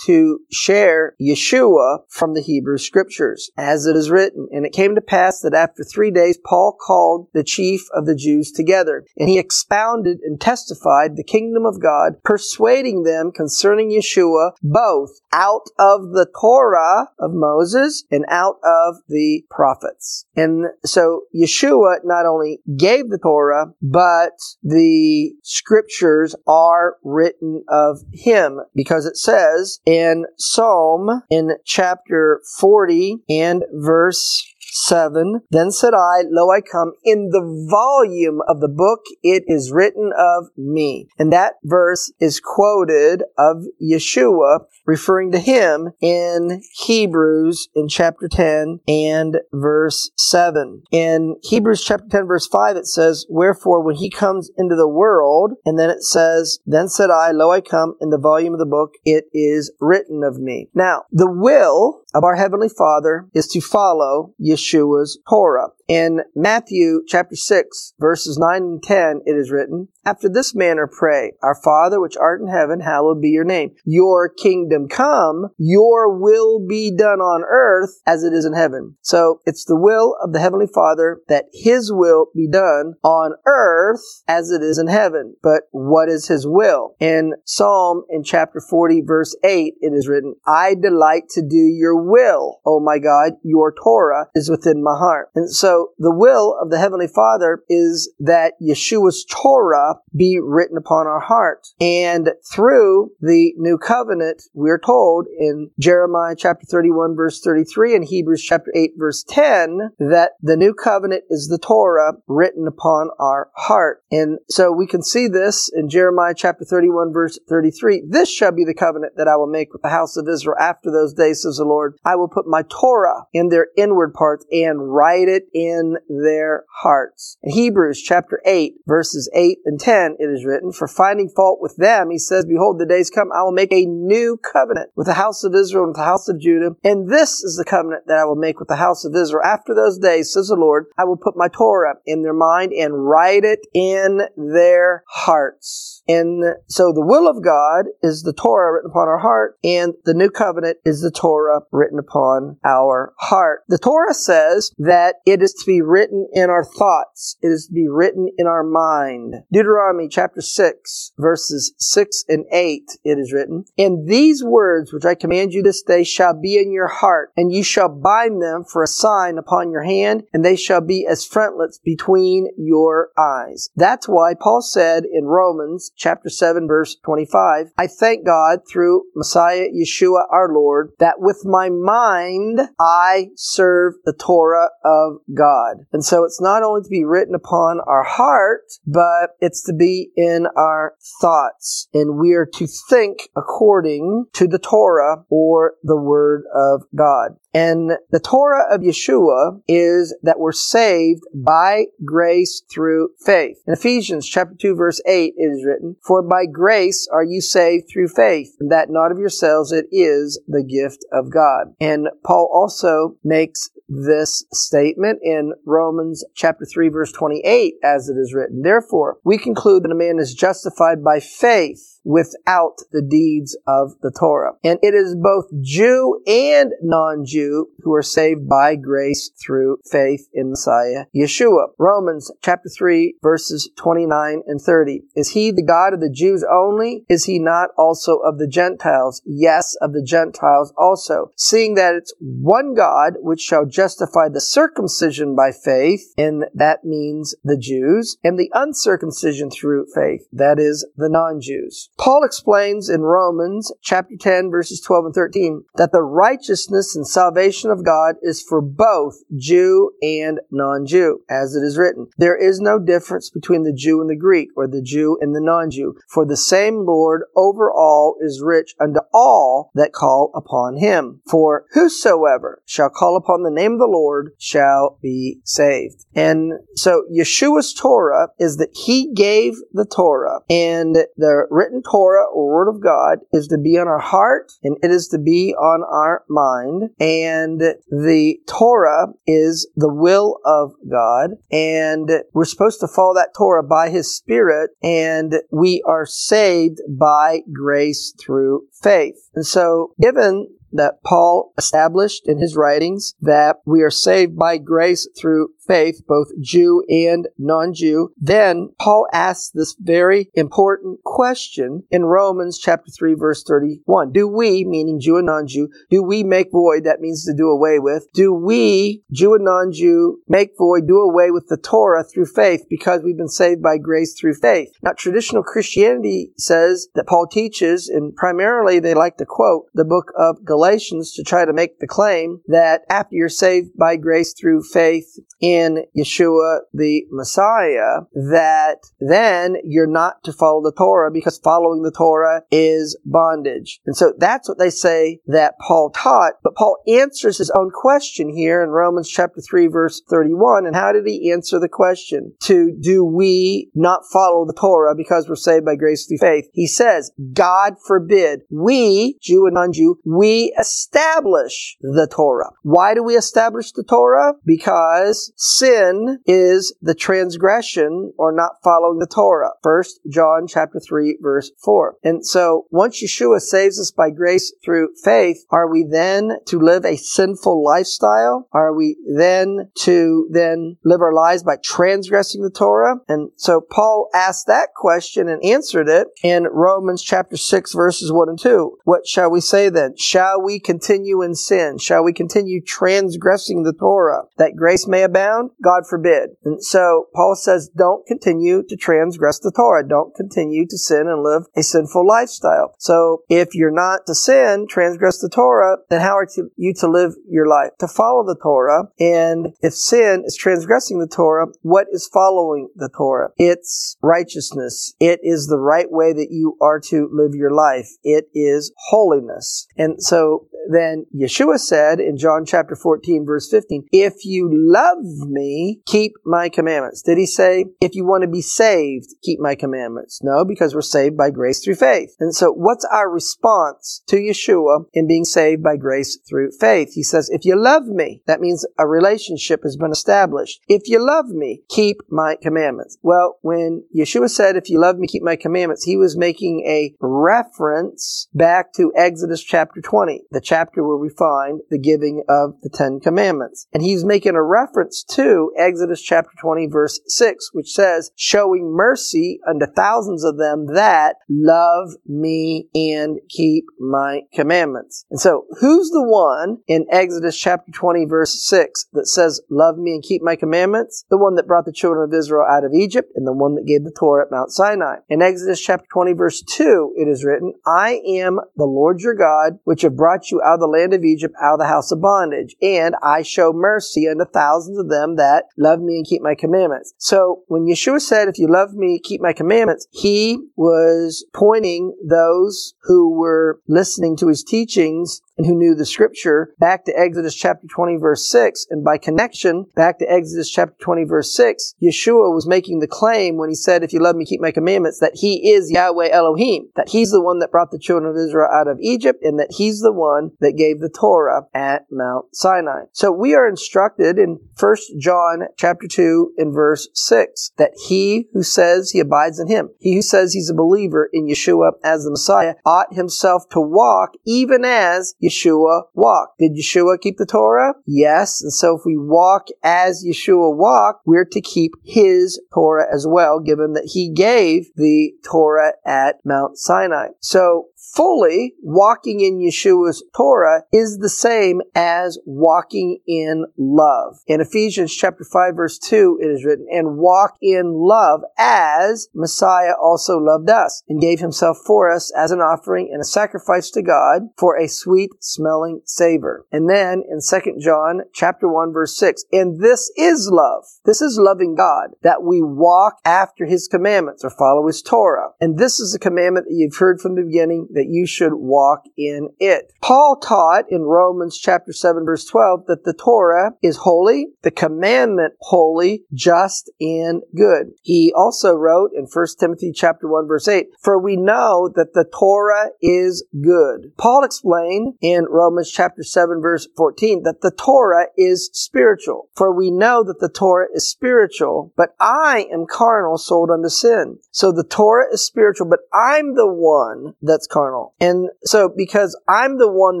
to 0.06 0.40
share 0.50 1.14
Yeshua 1.20 1.98
from 2.08 2.34
the 2.34 2.42
Hebrew 2.42 2.78
scriptures 2.78 3.50
as 3.56 3.86
it 3.86 3.96
is 3.96 4.10
written. 4.10 4.48
And 4.52 4.66
it 4.66 4.72
came 4.72 4.94
to 4.94 5.00
pass 5.00 5.40
that 5.40 5.54
after 5.54 5.84
three 5.84 6.10
days 6.10 6.38
Paul 6.44 6.76
called 6.78 7.28
the 7.34 7.44
chief 7.44 7.82
of 7.94 8.06
the 8.06 8.16
Jews 8.16 8.52
together 8.52 9.04
and 9.16 9.28
he 9.28 9.38
expounded 9.38 10.18
and 10.22 10.40
testified 10.40 11.16
the 11.16 11.24
kingdom 11.24 11.66
of 11.66 11.80
God, 11.80 12.22
persuading 12.24 13.02
them 13.02 13.32
concerning 13.32 13.90
Yeshua 13.90 14.52
both 14.62 15.10
out 15.32 15.68
of 15.78 16.12
the 16.12 16.26
Torah 16.40 17.08
of 17.18 17.30
Moses 17.32 17.56
Moses 17.66 18.04
and 18.10 18.24
out 18.28 18.56
of 18.64 18.96
the 19.08 19.42
prophets. 19.50 20.26
And 20.36 20.66
so 20.84 21.22
Yeshua 21.34 21.98
not 22.04 22.26
only 22.26 22.60
gave 22.76 23.08
the 23.08 23.18
Torah, 23.18 23.66
but 23.82 24.32
the 24.62 25.32
scriptures 25.42 26.34
are 26.46 26.96
written 27.02 27.64
of 27.68 28.00
him 28.12 28.60
because 28.74 29.06
it 29.06 29.16
says 29.16 29.35
in 29.84 30.24
Psalm 30.36 31.22
in 31.30 31.56
chapter 31.64 32.40
40 32.58 33.18
and 33.28 33.64
verse 33.72 34.54
7. 34.72 35.40
Then 35.50 35.70
said 35.70 35.94
I, 35.94 36.22
Lo, 36.28 36.50
I 36.50 36.60
come. 36.60 36.92
In 37.04 37.30
the 37.30 37.66
volume 37.70 38.40
of 38.48 38.60
the 38.60 38.68
book 38.68 39.00
it 39.22 39.44
is 39.46 39.72
written 39.72 40.10
of 40.16 40.46
me. 40.56 41.08
And 41.18 41.32
that 41.32 41.54
verse 41.64 42.12
is 42.20 42.40
quoted 42.40 43.22
of 43.38 43.64
Yeshua, 43.82 44.60
referring 44.86 45.32
to 45.32 45.38
him 45.38 45.90
in 46.00 46.62
Hebrews 46.72 47.68
in 47.74 47.88
chapter 47.88 48.28
10 48.28 48.80
and 48.86 49.38
verse 49.52 50.10
7. 50.16 50.82
In 50.90 51.36
Hebrews 51.42 51.84
chapter 51.84 52.06
10 52.08 52.26
verse 52.26 52.46
5 52.46 52.76
it 52.76 52.86
says, 52.86 53.26
Wherefore 53.28 53.82
when 53.82 53.96
he 53.96 54.10
comes 54.10 54.50
into 54.56 54.76
the 54.76 54.88
world, 54.88 55.52
and 55.64 55.78
then 55.78 55.90
it 55.90 56.02
says, 56.02 56.58
Then 56.66 56.88
said 56.88 57.10
I, 57.10 57.30
Lo, 57.30 57.50
I 57.50 57.60
come. 57.60 57.94
In 58.00 58.10
the 58.10 58.18
volume 58.18 58.52
of 58.52 58.58
the 58.58 58.66
book 58.66 58.94
it 59.04 59.24
is 59.32 59.72
written 59.80 60.22
of 60.22 60.38
me. 60.38 60.68
Now, 60.74 61.04
the 61.10 61.30
will 61.30 62.02
of 62.14 62.24
our 62.24 62.36
Heavenly 62.36 62.68
Father 62.68 63.28
is 63.34 63.46
to 63.48 63.60
follow 63.60 64.34
Yeshua's 64.56 65.18
Torah. 65.28 65.68
In 65.88 66.22
Matthew 66.34 67.02
chapter 67.06 67.36
6, 67.36 67.94
verses 68.00 68.36
9 68.38 68.56
and 68.56 68.82
10, 68.82 69.20
it 69.24 69.36
is 69.36 69.52
written, 69.52 69.86
After 70.04 70.28
this 70.28 70.52
manner 70.52 70.88
pray, 70.88 71.32
Our 71.44 71.54
Father 71.62 72.00
which 72.00 72.16
art 72.16 72.40
in 72.40 72.48
heaven, 72.48 72.80
hallowed 72.80 73.20
be 73.20 73.28
your 73.28 73.44
name. 73.44 73.70
Your 73.84 74.28
kingdom 74.28 74.88
come, 74.88 75.50
your 75.58 76.18
will 76.18 76.58
be 76.66 76.92
done 76.96 77.20
on 77.20 77.44
earth 77.48 78.00
as 78.04 78.24
it 78.24 78.32
is 78.32 78.44
in 78.44 78.52
heaven. 78.52 78.96
So 79.00 79.40
it's 79.46 79.64
the 79.64 79.78
will 79.78 80.16
of 80.20 80.32
the 80.32 80.40
Heavenly 80.40 80.66
Father 80.66 81.20
that 81.28 81.44
His 81.52 81.92
will 81.92 82.26
be 82.34 82.48
done 82.48 82.94
on 83.04 83.34
earth 83.46 84.02
as 84.26 84.50
it 84.50 84.62
is 84.62 84.78
in 84.78 84.88
heaven. 84.88 85.36
But 85.40 85.62
what 85.70 86.08
is 86.08 86.26
His 86.26 86.48
will? 86.48 86.96
In 86.98 87.34
Psalm 87.44 88.02
in 88.10 88.24
chapter 88.24 88.60
40 88.60 89.02
verse 89.02 89.36
8, 89.44 89.74
it 89.80 89.92
is 89.92 90.08
written, 90.08 90.34
I 90.44 90.74
delight 90.74 91.28
to 91.30 91.42
do 91.42 91.56
your 91.56 91.94
will, 91.94 92.60
O 92.66 92.80
my 92.80 92.98
God, 92.98 93.34
your 93.44 93.72
Torah 93.72 94.26
is 94.34 94.50
within 94.50 94.82
my 94.82 94.96
heart. 94.98 95.28
And 95.36 95.48
so 95.54 95.75
the 95.98 96.14
will 96.14 96.56
of 96.60 96.70
the 96.70 96.78
Heavenly 96.78 97.08
Father 97.08 97.62
is 97.68 98.12
that 98.20 98.54
Yeshua's 98.62 99.24
Torah 99.28 99.96
be 100.16 100.38
written 100.42 100.76
upon 100.76 101.06
our 101.06 101.20
heart. 101.20 101.66
And 101.80 102.30
through 102.52 103.10
the 103.20 103.52
new 103.56 103.78
covenant, 103.78 104.42
we're 104.54 104.78
told 104.78 105.26
in 105.38 105.70
Jeremiah 105.78 106.34
chapter 106.36 106.66
31 106.66 107.16
verse 107.16 107.40
33 107.40 107.96
and 107.96 108.04
Hebrews 108.04 108.42
chapter 108.42 108.72
8 108.74 108.92
verse 108.96 109.24
10 109.28 109.90
that 109.98 110.32
the 110.40 110.56
new 110.56 110.74
covenant 110.74 111.24
is 111.30 111.48
the 111.48 111.58
Torah 111.58 112.14
written 112.26 112.66
upon 112.66 113.10
our 113.18 113.50
heart. 113.54 114.02
And 114.10 114.38
so 114.48 114.72
we 114.72 114.86
can 114.86 115.02
see 115.02 115.28
this 115.28 115.70
in 115.74 115.88
Jeremiah 115.88 116.34
chapter 116.36 116.64
31 116.64 117.12
verse 117.12 117.38
33. 117.48 118.04
This 118.08 118.30
shall 118.30 118.52
be 118.52 118.64
the 118.64 118.74
covenant 118.74 119.14
that 119.16 119.28
I 119.28 119.36
will 119.36 119.46
make 119.46 119.72
with 119.72 119.82
the 119.82 119.88
house 119.88 120.16
of 120.16 120.28
Israel 120.28 120.56
after 120.60 120.90
those 120.90 121.14
days, 121.14 121.42
says 121.42 121.56
the 121.56 121.64
Lord. 121.64 121.98
I 122.04 122.16
will 122.16 122.28
put 122.28 122.46
my 122.46 122.62
Torah 122.68 123.26
in 123.32 123.48
their 123.48 123.68
inward 123.76 124.14
parts 124.14 124.46
and 124.50 124.92
write 124.92 125.28
it 125.28 125.44
in 125.52 125.65
their 126.08 126.64
hearts. 126.82 127.36
In 127.42 127.52
Hebrews 127.52 128.02
chapter 128.02 128.40
8 128.44 128.74
verses 128.86 129.30
8 129.34 129.58
and 129.64 129.80
10 129.80 130.16
it 130.18 130.24
is 130.24 130.44
written, 130.44 130.72
for 130.72 130.88
finding 130.88 131.28
fault 131.28 131.58
with 131.60 131.76
them, 131.76 132.10
he 132.10 132.18
says, 132.18 132.44
behold, 132.44 132.78
the 132.78 132.86
days 132.86 133.10
come, 133.10 133.30
I 133.32 133.42
will 133.42 133.52
make 133.52 133.72
a 133.72 133.86
new 133.86 134.36
covenant 134.36 134.90
with 134.94 135.06
the 135.06 135.14
house 135.14 135.44
of 135.44 135.54
Israel 135.54 135.84
and 135.84 135.90
with 135.90 135.98
the 135.98 136.04
house 136.04 136.28
of 136.28 136.40
Judah. 136.40 136.76
And 136.84 137.10
this 137.10 137.42
is 137.42 137.56
the 137.56 137.64
covenant 137.64 138.04
that 138.06 138.18
I 138.18 138.24
will 138.24 138.36
make 138.36 138.58
with 138.58 138.68
the 138.68 138.76
house 138.76 139.04
of 139.04 139.14
Israel. 139.14 139.42
After 139.44 139.74
those 139.74 139.98
days, 139.98 140.32
says 140.32 140.48
the 140.48 140.56
Lord, 140.56 140.86
I 140.98 141.04
will 141.04 141.16
put 141.16 141.36
my 141.36 141.48
Torah 141.48 141.96
in 142.06 142.22
their 142.22 142.34
mind 142.34 142.72
and 142.72 143.06
write 143.06 143.44
it 143.44 143.60
in 143.74 144.22
their 144.36 145.04
hearts. 145.08 145.95
And 146.08 146.44
so 146.68 146.92
the 146.92 147.04
will 147.04 147.28
of 147.28 147.42
God 147.42 147.86
is 148.02 148.22
the 148.22 148.32
Torah 148.32 148.72
written 148.72 148.90
upon 148.90 149.08
our 149.08 149.18
heart, 149.18 149.58
and 149.64 149.94
the 150.04 150.14
new 150.14 150.30
covenant 150.30 150.78
is 150.84 151.00
the 151.00 151.10
Torah 151.10 151.60
written 151.72 151.98
upon 151.98 152.58
our 152.64 153.12
heart. 153.18 153.62
The 153.68 153.78
Torah 153.78 154.14
says 154.14 154.70
that 154.78 155.16
it 155.26 155.42
is 155.42 155.52
to 155.54 155.66
be 155.66 155.82
written 155.82 156.28
in 156.32 156.50
our 156.50 156.64
thoughts. 156.64 157.36
It 157.42 157.48
is 157.48 157.66
to 157.66 157.72
be 157.72 157.88
written 157.88 158.28
in 158.38 158.46
our 158.46 158.62
mind. 158.62 159.36
Deuteronomy 159.52 160.08
chapter 160.08 160.40
6, 160.40 161.12
verses 161.18 161.74
6 161.78 162.24
and 162.28 162.44
8, 162.52 162.82
it 163.04 163.18
is 163.18 163.32
written, 163.32 163.64
And 163.76 164.08
these 164.08 164.44
words 164.44 164.92
which 164.92 165.04
I 165.04 165.14
command 165.14 165.52
you 165.52 165.62
this 165.62 165.82
day 165.82 166.04
shall 166.04 166.34
be 166.34 166.58
in 166.58 166.72
your 166.72 166.88
heart, 166.88 167.32
and 167.36 167.52
you 167.52 167.64
shall 167.64 167.88
bind 167.88 168.40
them 168.40 168.64
for 168.64 168.82
a 168.82 168.88
sign 168.88 169.38
upon 169.38 169.70
your 169.72 169.82
hand, 169.82 170.24
and 170.32 170.44
they 170.44 170.56
shall 170.56 170.80
be 170.80 171.06
as 171.06 171.24
frontlets 171.24 171.78
between 171.78 172.48
your 172.56 173.10
eyes. 173.18 173.70
That's 173.76 174.08
why 174.08 174.34
Paul 174.34 174.62
said 174.62 175.04
in 175.04 175.24
Romans 175.24 175.90
chapter 175.96 176.28
7, 176.28 176.66
verse 176.66 176.96
25, 177.04 177.72
I 177.76 177.86
thank 177.86 178.26
God 178.26 178.60
through 178.70 179.04
Messiah 179.14 179.66
Yeshua 179.74 180.24
our 180.30 180.52
Lord 180.52 180.90
that 180.98 181.16
with 181.18 181.42
my 181.44 181.68
mind 181.68 182.60
I 182.78 183.28
serve 183.36 183.94
the 184.04 184.12
Torah 184.12 184.70
of 184.84 185.18
God. 185.34 185.86
And 185.92 186.04
so 186.04 186.24
it's 186.24 186.40
not 186.40 186.62
only 186.62 186.82
to 186.82 186.88
be 186.88 187.04
written 187.04 187.34
upon 187.34 187.80
our 187.86 188.04
heart, 188.04 188.62
but 188.86 189.30
it's 189.40 189.62
to 189.64 189.72
be 189.72 190.10
in 190.16 190.46
our 190.56 190.94
thoughts. 191.20 191.88
And 191.92 192.18
we 192.18 192.34
are 192.34 192.46
to 192.54 192.66
think 192.88 193.28
according 193.36 194.26
to 194.34 194.46
the 194.46 194.58
Torah 194.58 195.24
or 195.30 195.74
the 195.82 195.96
Word 195.96 196.44
of 196.54 196.82
God. 196.94 197.36
And 197.54 197.92
the 198.10 198.20
Torah 198.20 198.66
of 198.70 198.82
Yeshua 198.82 199.62
is 199.66 200.14
that 200.22 200.38
we're 200.38 200.52
saved 200.52 201.22
by 201.34 201.86
grace 202.04 202.62
through 202.70 203.10
faith. 203.24 203.56
In 203.66 203.72
Ephesians 203.72 204.28
chapter 204.28 204.54
2 204.54 204.74
verse 204.74 205.00
8 205.06 205.32
it 205.38 205.42
is 205.42 205.64
written, 205.64 205.85
For 206.04 206.22
by 206.22 206.46
grace 206.46 207.08
are 207.12 207.24
you 207.24 207.40
saved 207.40 207.88
through 207.92 208.08
faith, 208.08 208.54
and 208.60 208.70
that 208.70 208.90
not 208.90 209.12
of 209.12 209.18
yourselves, 209.18 209.72
it 209.72 209.86
is 209.90 210.40
the 210.48 210.64
gift 210.64 211.04
of 211.12 211.30
God. 211.30 211.74
And 211.80 212.08
Paul 212.24 212.50
also 212.52 213.16
makes 213.22 213.70
this 213.88 214.44
statement 214.52 215.20
in 215.22 215.52
Romans 215.64 216.24
chapter 216.34 216.64
3 216.64 216.88
verse 216.88 217.12
28 217.12 217.74
as 217.82 218.08
it 218.08 218.18
is 218.18 218.34
written. 218.34 218.62
Therefore, 218.62 219.18
we 219.24 219.38
conclude 219.38 219.84
that 219.84 219.92
a 219.92 219.96
man 219.96 220.18
is 220.18 220.34
justified 220.34 221.04
by 221.04 221.20
faith 221.20 221.95
without 222.06 222.76
the 222.92 223.02
deeds 223.02 223.58
of 223.66 223.94
the 224.00 224.12
Torah. 224.16 224.52
And 224.62 224.78
it 224.80 224.94
is 224.94 225.16
both 225.16 225.46
Jew 225.60 226.22
and 226.26 226.72
non-Jew 226.80 227.66
who 227.82 227.92
are 227.92 228.02
saved 228.02 228.48
by 228.48 228.76
grace 228.76 229.30
through 229.44 229.78
faith 229.90 230.28
in 230.32 230.50
Messiah 230.50 231.06
Yeshua. 231.14 231.68
Romans 231.78 232.30
chapter 232.42 232.68
3 232.68 233.16
verses 233.22 233.68
29 233.76 234.42
and 234.46 234.60
30. 234.60 235.02
Is 235.16 235.30
he 235.30 235.50
the 235.50 235.64
God 235.64 235.92
of 235.92 236.00
the 236.00 236.10
Jews 236.10 236.44
only? 236.48 237.04
Is 237.08 237.24
he 237.24 237.40
not 237.40 237.70
also 237.76 238.18
of 238.18 238.38
the 238.38 238.46
Gentiles? 238.46 239.20
Yes, 239.24 239.74
of 239.80 239.92
the 239.92 240.02
Gentiles 240.02 240.72
also. 240.78 241.32
Seeing 241.36 241.74
that 241.74 241.94
it's 241.94 242.14
one 242.20 242.74
God 242.74 243.14
which 243.18 243.40
shall 243.40 243.66
justify 243.66 244.28
the 244.28 244.40
circumcision 244.40 245.34
by 245.34 245.50
faith, 245.50 246.12
and 246.16 246.44
that 246.54 246.84
means 246.84 247.34
the 247.42 247.58
Jews, 247.58 248.16
and 248.22 248.38
the 248.38 248.50
uncircumcision 248.54 249.50
through 249.50 249.86
faith, 249.92 250.26
that 250.32 250.58
is 250.58 250.86
the 250.96 251.08
non-Jews. 251.08 251.90
Paul 251.98 252.24
explains 252.24 252.90
in 252.90 253.02
Romans 253.02 253.72
chapter 253.80 254.16
10 254.18 254.50
verses 254.50 254.80
12 254.80 255.06
and 255.06 255.14
13 255.14 255.64
that 255.76 255.92
the 255.92 256.02
righteousness 256.02 256.94
and 256.94 257.06
salvation 257.06 257.70
of 257.70 257.84
God 257.84 258.16
is 258.22 258.42
for 258.42 258.60
both 258.60 259.22
Jew 259.34 259.92
and 260.02 260.40
non-Jew, 260.50 261.22
as 261.30 261.56
it 261.56 261.60
is 261.60 261.78
written. 261.78 262.08
There 262.18 262.36
is 262.36 262.60
no 262.60 262.78
difference 262.78 263.30
between 263.30 263.62
the 263.62 263.72
Jew 263.72 264.00
and 264.00 264.10
the 264.10 264.16
Greek, 264.16 264.50
or 264.56 264.66
the 264.66 264.82
Jew 264.82 265.18
and 265.20 265.34
the 265.34 265.40
non-Jew, 265.40 265.96
for 266.08 266.26
the 266.26 266.36
same 266.36 266.84
Lord 266.84 267.22
over 267.34 267.72
all 267.72 268.16
is 268.20 268.42
rich 268.44 268.74
unto 268.78 269.00
all 269.12 269.70
that 269.74 269.92
call 269.92 270.30
upon 270.34 270.76
him. 270.76 271.22
For 271.26 271.64
whosoever 271.72 272.62
shall 272.66 272.90
call 272.90 273.16
upon 273.16 273.42
the 273.42 273.50
name 273.50 273.72
of 273.72 273.78
the 273.78 273.86
Lord 273.86 274.32
shall 274.38 274.98
be 275.00 275.40
saved. 275.44 276.04
And 276.14 276.52
so 276.74 277.04
Yeshua's 277.10 277.72
Torah 277.72 278.28
is 278.38 278.58
that 278.58 278.70
he 278.74 279.12
gave 279.14 279.54
the 279.72 279.86
Torah, 279.86 280.40
and 280.50 280.94
the 281.16 281.46
written 281.50 281.82
Torah 281.90 282.26
or 282.32 282.52
Word 282.52 282.68
of 282.68 282.82
God 282.82 283.18
is 283.32 283.48
to 283.48 283.58
be 283.58 283.78
on 283.78 283.88
our 283.88 283.98
heart 283.98 284.52
and 284.62 284.76
it 284.82 284.90
is 284.90 285.08
to 285.08 285.18
be 285.18 285.54
on 285.54 285.82
our 285.82 286.24
mind. 286.28 286.90
And 287.00 287.60
the 287.60 288.36
Torah 288.48 289.08
is 289.26 289.68
the 289.76 289.92
will 289.92 290.38
of 290.44 290.72
God. 290.90 291.30
And 291.50 292.10
we're 292.32 292.44
supposed 292.44 292.80
to 292.80 292.88
follow 292.88 293.14
that 293.14 293.34
Torah 293.36 293.62
by 293.62 293.90
His 293.90 294.14
Spirit. 294.14 294.70
And 294.82 295.36
we 295.50 295.82
are 295.86 296.06
saved 296.06 296.80
by 296.88 297.40
grace 297.52 298.14
through 298.20 298.66
faith. 298.82 299.16
And 299.34 299.46
so, 299.46 299.94
given 300.00 300.48
that 300.76 301.02
Paul 301.02 301.52
established 301.58 302.26
in 302.26 302.38
his 302.38 302.56
writings 302.56 303.14
that 303.20 303.56
we 303.64 303.82
are 303.82 303.90
saved 303.90 304.36
by 304.36 304.58
grace 304.58 305.08
through 305.18 305.48
faith, 305.66 306.02
both 306.06 306.28
Jew 306.40 306.84
and 306.88 307.28
non-Jew. 307.38 308.12
Then 308.16 308.70
Paul 308.78 309.06
asks 309.12 309.50
this 309.50 309.74
very 309.78 310.30
important 310.34 311.02
question 311.04 311.82
in 311.90 312.04
Romans 312.04 312.58
chapter 312.58 312.90
3 312.90 313.14
verse 313.14 313.42
31. 313.42 314.12
Do 314.12 314.28
we, 314.28 314.64
meaning 314.64 315.00
Jew 315.00 315.16
and 315.16 315.26
non-Jew, 315.26 315.68
do 315.90 316.02
we 316.02 316.22
make 316.22 316.52
void, 316.52 316.84
that 316.84 317.00
means 317.00 317.24
to 317.24 317.34
do 317.34 317.48
away 317.48 317.78
with, 317.78 318.06
do 318.12 318.32
we, 318.32 319.02
Jew 319.12 319.34
and 319.34 319.44
non-Jew, 319.44 320.20
make 320.28 320.52
void, 320.56 320.86
do 320.86 320.98
away 320.98 321.30
with 321.30 321.48
the 321.48 321.56
Torah 321.56 322.04
through 322.04 322.26
faith 322.26 322.64
because 322.70 323.02
we've 323.02 323.16
been 323.16 323.28
saved 323.28 323.62
by 323.62 323.78
grace 323.78 324.14
through 324.18 324.34
faith? 324.34 324.70
Now 324.82 324.92
traditional 324.92 325.42
Christianity 325.42 326.32
says 326.36 326.88
that 326.94 327.06
Paul 327.06 327.26
teaches, 327.26 327.88
and 327.88 328.14
primarily 328.14 328.78
they 328.78 328.94
like 328.94 329.16
to 329.18 329.26
quote 329.26 329.66
the 329.74 329.84
book 329.84 330.12
of 330.16 330.44
Galatians 330.44 330.65
to 330.66 331.24
try 331.24 331.44
to 331.44 331.52
make 331.52 331.78
the 331.78 331.86
claim 331.86 332.40
that 332.46 332.82
after 332.90 333.14
you're 333.14 333.28
saved 333.28 333.76
by 333.78 333.96
grace 333.96 334.34
through 334.38 334.62
faith 334.62 335.18
in 335.40 335.84
Yeshua 335.96 336.60
the 336.72 337.04
Messiah 337.10 338.00
that 338.12 338.78
then 339.00 339.56
you're 339.64 339.86
not 339.86 340.24
to 340.24 340.32
follow 340.32 340.62
the 340.62 340.72
Torah 340.72 341.10
because 341.10 341.38
following 341.38 341.82
the 341.82 341.92
Torah 341.92 342.42
is 342.50 342.98
bondage. 343.04 343.80
And 343.86 343.96
so 343.96 344.14
that's 344.18 344.48
what 344.48 344.58
they 344.58 344.70
say 344.70 345.20
that 345.26 345.58
Paul 345.58 345.90
taught. 345.90 346.34
But 346.42 346.54
Paul 346.54 346.78
answers 346.88 347.38
his 347.38 347.50
own 347.50 347.70
question 347.70 348.34
here 348.34 348.62
in 348.62 348.70
Romans 348.70 349.08
chapter 349.08 349.40
3 349.40 349.66
verse 349.66 350.02
31. 350.08 350.66
And 350.66 350.74
how 350.74 350.92
did 350.92 351.06
he 351.06 351.30
answer 351.30 351.58
the 351.58 351.68
question? 351.68 352.34
To 352.44 352.76
do 352.80 353.04
we 353.04 353.70
not 353.74 354.02
follow 354.12 354.46
the 354.46 354.54
Torah 354.54 354.94
because 354.94 355.28
we're 355.28 355.36
saved 355.36 355.64
by 355.64 355.76
grace 355.76 356.06
through 356.06 356.18
faith? 356.18 356.48
He 356.52 356.66
says, 356.66 357.12
God 357.32 357.74
forbid 357.86 358.40
we, 358.50 359.18
Jew 359.20 359.46
and 359.46 359.54
non-Jew, 359.54 360.00
we 360.04 360.54
establish 360.58 361.76
the 361.80 362.08
Torah. 362.10 362.50
Why 362.62 362.94
do 362.94 363.02
we 363.02 363.16
establish 363.16 363.72
the 363.72 363.84
Torah? 363.84 364.34
Because 364.44 365.32
sin 365.36 366.18
is 366.26 366.74
the 366.80 366.94
transgression 366.94 368.12
or 368.18 368.32
not 368.32 368.62
following 368.62 368.98
the 368.98 369.06
Torah. 369.06 369.52
First 369.62 370.00
John 370.10 370.46
chapter 370.48 370.80
3 370.80 371.18
verse 371.22 371.50
4. 371.64 371.96
And 372.02 372.26
so 372.26 372.66
once 372.70 373.02
Yeshua 373.02 373.40
saves 373.40 373.80
us 373.80 373.90
by 373.90 374.10
grace 374.10 374.52
through 374.64 374.90
faith, 375.02 375.44
are 375.50 375.70
we 375.70 375.86
then 375.88 376.38
to 376.46 376.58
live 376.58 376.84
a 376.84 376.96
sinful 376.96 377.62
lifestyle? 377.62 378.48
Are 378.52 378.74
we 378.74 378.96
then 379.16 379.70
to 379.80 380.28
then 380.30 380.76
live 380.84 381.00
our 381.00 381.12
lives 381.12 381.42
by 381.42 381.56
transgressing 381.62 382.42
the 382.42 382.50
Torah? 382.50 382.96
And 383.08 383.30
so 383.36 383.60
Paul 383.60 384.08
asked 384.14 384.46
that 384.46 384.70
question 384.74 385.28
and 385.28 385.44
answered 385.44 385.88
it 385.88 386.08
in 386.22 386.44
Romans 386.50 387.02
chapter 387.02 387.36
6 387.36 387.74
verses 387.74 388.12
1 388.12 388.28
and 388.28 388.38
2. 388.38 388.78
What 388.84 389.06
shall 389.06 389.30
we 389.30 389.40
say 389.40 389.68
then? 389.68 389.94
Shall 389.96 390.35
we 390.42 390.60
continue 390.60 391.22
in 391.22 391.34
sin? 391.34 391.78
Shall 391.78 392.04
we 392.04 392.12
continue 392.12 392.60
transgressing 392.60 393.62
the 393.62 393.72
Torah 393.72 394.22
that 394.38 394.56
grace 394.56 394.86
may 394.86 395.02
abound? 395.02 395.50
God 395.62 395.86
forbid. 395.88 396.30
And 396.44 396.62
so 396.62 397.06
Paul 397.14 397.36
says, 397.36 397.70
don't 397.76 398.06
continue 398.06 398.62
to 398.68 398.76
transgress 398.76 399.38
the 399.38 399.52
Torah. 399.54 399.86
Don't 399.86 400.14
continue 400.14 400.66
to 400.68 400.78
sin 400.78 401.06
and 401.08 401.22
live 401.22 401.44
a 401.56 401.62
sinful 401.62 402.06
lifestyle. 402.06 402.74
So 402.78 403.22
if 403.28 403.54
you're 403.54 403.70
not 403.70 404.06
to 404.06 404.14
sin, 404.14 404.66
transgress 404.68 405.18
the 405.18 405.28
Torah, 405.28 405.78
then 405.90 406.00
how 406.00 406.16
are 406.16 406.26
you 406.56 406.74
to 406.80 406.88
live 406.88 407.12
your 407.28 407.46
life? 407.46 407.70
To 407.80 407.88
follow 407.88 408.24
the 408.24 408.38
Torah. 408.40 408.84
And 408.98 409.54
if 409.60 409.74
sin 409.74 410.22
is 410.24 410.36
transgressing 410.36 410.98
the 410.98 411.06
Torah, 411.06 411.46
what 411.62 411.86
is 411.92 412.08
following 412.12 412.68
the 412.74 412.90
Torah? 412.96 413.30
It's 413.36 413.96
righteousness. 414.02 414.94
It 415.00 415.20
is 415.22 415.46
the 415.46 415.58
right 415.58 415.90
way 415.90 416.12
that 416.12 416.28
you 416.30 416.56
are 416.60 416.80
to 416.80 417.08
live 417.12 417.34
your 417.34 417.50
life. 417.50 417.88
It 418.02 418.26
is 418.34 418.72
holiness. 418.88 419.66
And 419.76 420.02
so 420.02 420.25
then 420.70 421.06
Yeshua 421.14 421.58
said 421.58 422.00
in 422.00 422.16
John 422.16 422.44
chapter 422.44 422.74
14 422.74 423.24
verse 423.24 423.48
15, 423.50 423.86
if 423.92 424.24
you 424.24 424.50
love 424.52 425.28
me, 425.28 425.80
keep 425.86 426.12
my 426.24 426.48
commandments. 426.48 427.02
Did 427.02 427.18
he 427.18 427.26
say, 427.26 427.66
if 427.80 427.94
you 427.94 428.04
want 428.04 428.22
to 428.22 428.28
be 428.28 428.42
saved, 428.42 429.14
keep 429.22 429.40
my 429.40 429.54
commandments? 429.54 430.20
No, 430.22 430.44
because 430.44 430.74
we're 430.74 430.82
saved 430.82 431.16
by 431.16 431.30
grace 431.30 431.62
through 431.62 431.76
faith. 431.76 432.14
And 432.20 432.34
so 432.34 432.52
what's 432.52 432.86
our 432.86 433.10
response 433.10 434.02
to 434.08 434.16
Yeshua 434.16 434.86
in 434.92 435.06
being 435.06 435.24
saved 435.24 435.62
by 435.62 435.76
grace 435.76 436.18
through 436.28 436.50
faith? 436.58 436.92
He 436.94 437.02
says, 437.02 437.28
if 437.30 437.44
you 437.44 437.60
love 437.60 437.86
me, 437.86 438.22
that 438.26 438.40
means 438.40 438.66
a 438.78 438.86
relationship 438.86 439.62
has 439.62 439.76
been 439.76 439.92
established. 439.92 440.60
If 440.68 440.88
you 440.88 441.04
love 441.04 441.28
me, 441.28 441.62
keep 441.68 441.98
my 442.10 442.36
commandments. 442.40 442.98
Well, 443.02 443.38
when 443.42 443.84
Yeshua 443.96 444.30
said, 444.30 444.56
if 444.56 444.70
you 444.70 444.80
love 444.80 444.98
me, 444.98 445.06
keep 445.06 445.22
my 445.22 445.36
commandments, 445.36 445.84
he 445.84 445.96
was 445.96 446.16
making 446.16 446.64
a 446.66 446.94
reference 447.00 448.28
back 448.34 448.72
to 448.74 448.92
Exodus 448.96 449.42
chapter 449.42 449.80
20, 449.80 450.15
the 450.30 450.40
chapter 450.40 450.86
where 450.86 450.96
we 450.96 451.08
find 451.08 451.60
the 451.70 451.78
giving 451.78 452.22
of 452.28 452.54
the 452.62 452.70
Ten 452.72 453.00
Commandments. 453.00 453.66
And 453.72 453.82
he's 453.82 454.04
making 454.04 454.34
a 454.34 454.42
reference 454.42 455.04
to 455.10 455.52
Exodus 455.58 456.02
chapter 456.02 456.30
20 456.40 456.66
verse 456.68 457.00
6, 457.06 457.50
which 457.52 457.70
says, 457.70 458.10
showing 458.16 458.72
mercy 458.72 459.40
unto 459.48 459.66
thousands 459.66 460.24
of 460.24 460.38
them 460.38 460.66
that 460.74 461.16
love 461.28 461.90
me 462.06 462.68
and 462.74 463.18
keep 463.28 463.64
my 463.78 464.22
commandments. 464.32 465.04
And 465.10 465.20
so, 465.20 465.46
who's 465.60 465.90
the 465.90 466.02
one 466.02 466.58
in 466.66 466.86
Exodus 466.90 467.38
chapter 467.38 467.70
20 467.72 468.04
verse 468.06 468.46
6 468.46 468.86
that 468.92 469.06
says, 469.06 469.40
love 469.50 469.78
me 469.78 469.92
and 469.92 470.02
keep 470.02 470.22
my 470.22 470.36
commandments? 470.36 471.04
The 471.10 471.18
one 471.18 471.34
that 471.36 471.46
brought 471.46 471.64
the 471.64 471.72
children 471.72 472.08
of 472.08 472.16
Israel 472.16 472.46
out 472.48 472.64
of 472.64 472.72
Egypt 472.74 473.12
and 473.14 473.26
the 473.26 473.32
one 473.32 473.54
that 473.54 473.66
gave 473.66 473.84
the 473.84 473.94
Torah 473.96 474.24
at 474.24 474.30
Mount 474.30 474.50
Sinai. 474.50 474.96
In 475.08 475.22
Exodus 475.22 475.60
chapter 475.60 475.86
20 475.92 476.12
verse 476.12 476.42
2, 476.42 476.94
it 476.96 477.08
is 477.08 477.24
written, 477.24 477.54
I 477.66 478.00
am 478.06 478.38
the 478.56 478.64
Lord 478.64 479.00
your 479.00 479.14
God, 479.14 479.58
which 479.64 479.82
have 479.82 479.96
brought 479.96 480.05
you 480.30 480.40
out 480.42 480.54
of 480.54 480.60
the 480.60 480.66
land 480.66 480.94
of 480.94 481.04
Egypt, 481.04 481.34
out 481.42 481.54
of 481.54 481.58
the 481.58 481.66
house 481.66 481.90
of 481.90 482.00
bondage, 482.00 482.56
and 482.62 482.94
I 483.02 483.22
show 483.22 483.52
mercy 483.52 484.08
unto 484.08 484.24
thousands 484.24 484.78
of 484.78 484.88
them 484.88 485.16
that 485.16 485.44
love 485.56 485.80
me 485.80 485.96
and 485.96 486.06
keep 486.06 486.22
my 486.22 486.34
commandments. 486.34 486.94
So 486.98 487.42
when 487.48 487.66
Yeshua 487.66 488.00
said, 488.00 488.28
if 488.28 488.38
you 488.38 488.48
love 488.48 488.74
me, 488.74 489.00
keep 489.02 489.20
my 489.20 489.32
commandments, 489.32 489.86
he 489.90 490.38
was 490.56 491.26
pointing 491.34 491.94
those 492.08 492.74
who 492.82 493.18
were 493.18 493.60
listening 493.68 494.16
to 494.18 494.28
his 494.28 494.42
teachings 494.42 495.20
and 495.36 495.46
who 495.46 495.56
knew 495.56 495.74
the 495.74 495.86
scripture 495.86 496.54
back 496.58 496.84
to 496.84 496.98
Exodus 496.98 497.34
chapter 497.34 497.66
20 497.68 497.96
verse 497.96 498.30
6. 498.30 498.66
And 498.70 498.84
by 498.84 498.98
connection, 498.98 499.66
back 499.74 499.98
to 499.98 500.10
Exodus 500.10 500.50
chapter 500.50 500.76
20 500.80 501.04
verse 501.04 501.34
6, 501.34 501.74
Yeshua 501.82 502.34
was 502.34 502.46
making 502.46 502.80
the 502.80 502.86
claim 502.86 503.36
when 503.36 503.48
he 503.48 503.54
said, 503.54 503.82
if 503.82 503.92
you 503.92 504.00
love 504.00 504.16
me, 504.16 504.24
keep 504.24 504.40
my 504.40 504.50
commandments, 504.50 504.98
that 505.00 505.12
he 505.14 505.50
is 505.50 505.70
Yahweh 505.70 506.08
Elohim, 506.10 506.68
that 506.76 506.88
he's 506.88 507.10
the 507.10 507.22
one 507.22 507.38
that 507.40 507.50
brought 507.50 507.70
the 507.70 507.78
children 507.78 508.10
of 508.10 508.16
Israel 508.16 508.48
out 508.52 508.68
of 508.68 508.78
Egypt 508.80 509.22
and 509.22 509.38
that 509.38 509.52
he's 509.56 509.80
the 509.80 509.92
one 509.92 510.30
that 510.40 510.56
gave 510.56 510.80
the 510.80 510.88
Torah 510.88 511.42
at 511.54 511.86
Mount 511.90 512.34
Sinai. 512.34 512.84
So 512.92 513.12
we 513.12 513.34
are 513.34 513.48
instructed 513.48 514.18
in 514.18 514.38
1 514.58 514.76
John 514.98 515.42
chapter 515.56 515.86
2 515.86 516.32
in 516.38 516.52
verse 516.52 516.88
6 516.94 517.52
that 517.58 517.72
he 517.88 518.26
who 518.32 518.42
says 518.42 518.90
he 518.90 519.00
abides 519.00 519.38
in 519.38 519.48
him, 519.48 519.70
he 519.78 519.94
who 519.94 520.02
says 520.02 520.32
he's 520.32 520.50
a 520.50 520.54
believer 520.54 521.08
in 521.12 521.26
Yeshua 521.26 521.72
as 521.84 522.04
the 522.04 522.10
Messiah, 522.10 522.54
ought 522.64 522.94
himself 522.94 523.48
to 523.50 523.60
walk 523.60 524.12
even 524.24 524.64
as 524.64 525.14
Yeshua 525.26 525.82
walked. 525.94 526.38
Did 526.38 526.52
Yeshua 526.52 527.00
keep 527.00 527.16
the 527.16 527.26
Torah? 527.26 527.74
Yes. 527.86 528.42
And 528.42 528.52
so 528.52 528.76
if 528.76 528.82
we 528.84 528.96
walk 528.96 529.48
as 529.62 530.04
Yeshua 530.06 530.56
walked, 530.56 531.02
we're 531.06 531.24
to 531.24 531.40
keep 531.40 531.72
his 531.84 532.40
Torah 532.52 532.86
as 532.92 533.06
well, 533.08 533.40
given 533.40 533.72
that 533.72 533.90
he 533.92 534.12
gave 534.12 534.68
the 534.76 535.12
Torah 535.24 535.72
at 535.84 536.16
Mount 536.24 536.58
Sinai. 536.58 537.08
So 537.20 537.68
fully 537.94 538.54
walking 538.62 539.20
in 539.20 539.38
Yeshua's 539.38 540.02
Torah 540.14 540.62
is 540.72 540.98
the 540.98 541.08
same 541.08 541.60
as 541.74 542.18
walking 542.26 542.98
in 543.06 543.46
love. 543.56 544.18
In 544.26 544.40
Ephesians 544.40 544.94
chapter 544.94 545.24
5 545.24 545.54
verse 545.54 545.78
2 545.78 546.18
it 546.20 546.26
is 546.26 546.44
written, 546.44 546.66
and 546.70 546.98
walk 546.98 547.36
in 547.40 547.72
love 547.74 548.20
as 548.38 549.08
Messiah 549.14 549.72
also 549.80 550.18
loved 550.18 550.50
us 550.50 550.82
and 550.88 551.00
gave 551.00 551.20
himself 551.20 551.58
for 551.66 551.90
us 551.90 552.12
as 552.16 552.30
an 552.30 552.40
offering 552.40 552.90
and 552.92 553.00
a 553.00 553.04
sacrifice 553.04 553.70
to 553.70 553.82
God 553.82 554.22
for 554.36 554.56
a 554.56 554.68
sweet 554.68 555.10
smelling 555.20 555.80
savor. 555.84 556.46
And 556.52 556.68
then 556.68 557.02
in 557.08 557.20
2 557.20 557.58
John 557.60 558.02
chapter 558.12 558.48
1 558.48 558.72
verse 558.72 558.96
6, 558.98 559.24
and 559.32 559.60
this 559.60 559.90
is 559.96 560.30
love. 560.32 560.64
This 560.84 561.00
is 561.00 561.18
loving 561.20 561.54
God, 561.54 561.90
that 562.02 562.22
we 562.22 562.42
walk 562.42 562.98
after 563.04 563.46
his 563.46 563.68
commandments 563.68 564.24
or 564.24 564.30
follow 564.30 564.66
his 564.66 564.82
Torah. 564.82 565.30
And 565.40 565.58
this 565.58 565.80
is 565.80 565.92
the 565.92 565.98
commandment 565.98 566.46
that 566.48 566.54
you've 566.54 566.76
heard 566.76 567.00
from 567.00 567.14
the 567.14 567.22
beginning 567.22 567.68
that 567.72 567.86
you 567.88 568.06
should 568.06 568.34
walk 568.34 568.82
in 568.96 569.30
it. 569.38 569.72
Paul 569.82 570.18
taught 570.22 570.64
in 570.70 570.82
Romans 570.82 571.38
chapter 571.38 571.72
7 571.72 572.04
verse 572.04 572.24
12 572.24 572.66
that 572.66 572.84
the 572.84 572.94
Torah 572.94 573.52
is 573.62 573.78
holy, 573.78 574.28
the 574.42 574.50
commandment 574.50 575.34
holy, 575.40 576.04
just, 576.12 576.70
and 576.80 577.22
good. 577.36 577.72
He 577.82 578.12
also 578.16 578.54
wrote 578.54 578.90
in 578.94 579.06
1 579.12 579.26
Timothy 579.38 579.72
chapter 579.74 580.08
1 580.08 580.26
verse 580.26 580.48
8, 580.48 580.66
for 580.80 580.98
we 581.00 581.16
know 581.16 581.70
that 581.74 581.94
the 581.94 582.04
Torah 582.04 582.70
is 582.80 583.24
good. 583.42 583.92
Paul 583.98 584.24
explained 584.24 584.94
in 585.06 585.24
Romans 585.30 585.70
chapter 585.70 586.02
7 586.02 586.42
verse 586.42 586.66
14 586.76 587.22
that 587.22 587.40
the 587.40 587.52
Torah 587.52 588.06
is 588.16 588.50
spiritual. 588.52 589.28
For 589.36 589.54
we 589.54 589.70
know 589.70 590.02
that 590.02 590.18
the 590.18 590.28
Torah 590.28 590.66
is 590.74 590.90
spiritual, 590.90 591.72
but 591.76 591.90
I 592.00 592.48
am 592.52 592.66
carnal, 592.68 593.16
sold 593.16 593.50
unto 593.50 593.68
sin. 593.68 594.18
So 594.32 594.50
the 594.50 594.64
Torah 594.64 595.06
is 595.12 595.24
spiritual, 595.24 595.68
but 595.68 595.80
I'm 595.94 596.34
the 596.34 596.48
one 596.48 597.14
that's 597.22 597.46
carnal. 597.46 597.94
And 598.00 598.30
so 598.42 598.68
because 598.76 599.16
I'm 599.28 599.58
the 599.58 599.70
one 599.70 600.00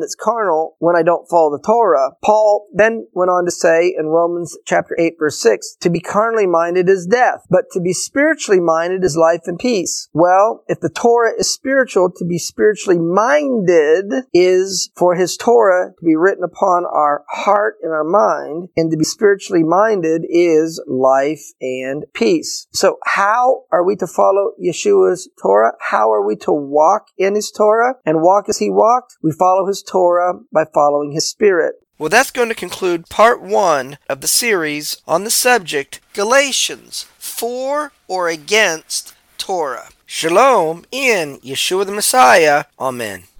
that's 0.00 0.16
carnal 0.16 0.74
when 0.80 0.96
I 0.96 1.04
don't 1.04 1.28
follow 1.28 1.56
the 1.56 1.62
Torah, 1.64 2.12
Paul 2.24 2.66
then 2.74 3.06
went 3.12 3.30
on 3.30 3.44
to 3.44 3.52
say 3.52 3.94
in 3.96 4.06
Romans 4.06 4.58
chapter 4.66 4.96
8 4.98 5.14
verse 5.20 5.40
6, 5.40 5.76
to 5.82 5.90
be 5.90 6.00
carnally 6.00 6.48
minded 6.48 6.88
is 6.88 7.06
death, 7.06 7.46
but 7.48 7.66
to 7.72 7.80
be 7.80 7.92
spiritually 7.92 8.60
minded 8.60 9.04
is 9.04 9.16
life 9.16 9.42
and 9.46 9.58
peace. 9.58 10.08
Well, 10.12 10.64
if 10.66 10.80
the 10.80 10.90
Torah 10.90 11.32
is 11.38 11.52
spiritual, 11.52 12.10
to 12.16 12.24
be 12.24 12.38
spiritually 12.38 12.98
minded 12.98 14.26
is 14.34 14.90
for 14.96 15.14
his 15.14 15.36
Torah 15.36 15.92
to 15.98 16.04
be 16.04 16.16
written 16.16 16.42
upon 16.42 16.84
our 16.86 17.24
heart 17.30 17.76
and 17.82 17.92
our 17.92 18.04
mind, 18.04 18.68
and 18.76 18.90
to 18.90 18.96
be 18.96 19.04
spiritually 19.04 19.62
minded 19.62 20.22
is 20.28 20.82
life 20.86 21.42
and 21.60 22.04
peace. 22.14 22.66
So 22.72 22.98
how 23.04 23.64
are 23.70 23.84
we 23.84 23.96
to 23.96 24.06
follow 24.06 24.52
Yeshua's 24.62 25.28
Torah? 25.40 25.72
How 25.80 26.10
are 26.12 26.26
we 26.26 26.36
to 26.36 26.52
walk 26.52 27.08
in 27.18 27.34
his 27.34 27.50
Torah 27.50 27.96
and 28.04 28.22
walk 28.22 28.48
as 28.48 28.58
he 28.58 28.70
walked? 28.70 29.16
We 29.22 29.32
follow 29.32 29.66
his 29.66 29.82
Torah 29.82 30.40
by 30.52 30.64
following 30.72 31.12
his 31.12 31.28
Spirit. 31.28 31.74
Well, 31.98 32.10
that's 32.10 32.30
going 32.30 32.50
to 32.50 32.54
conclude 32.54 33.08
part 33.08 33.40
one 33.40 33.96
of 34.08 34.20
the 34.20 34.28
series 34.28 35.00
on 35.06 35.24
the 35.24 35.30
subject 35.30 36.00
Galatians 36.12 37.06
for 37.18 37.92
or 38.06 38.28
against 38.28 39.14
Torah. 39.38 39.88
Shalom 40.04 40.84
in 40.92 41.38
Yeshua 41.38 41.86
the 41.86 41.92
Messiah. 41.92 42.64
Amen. 42.78 43.24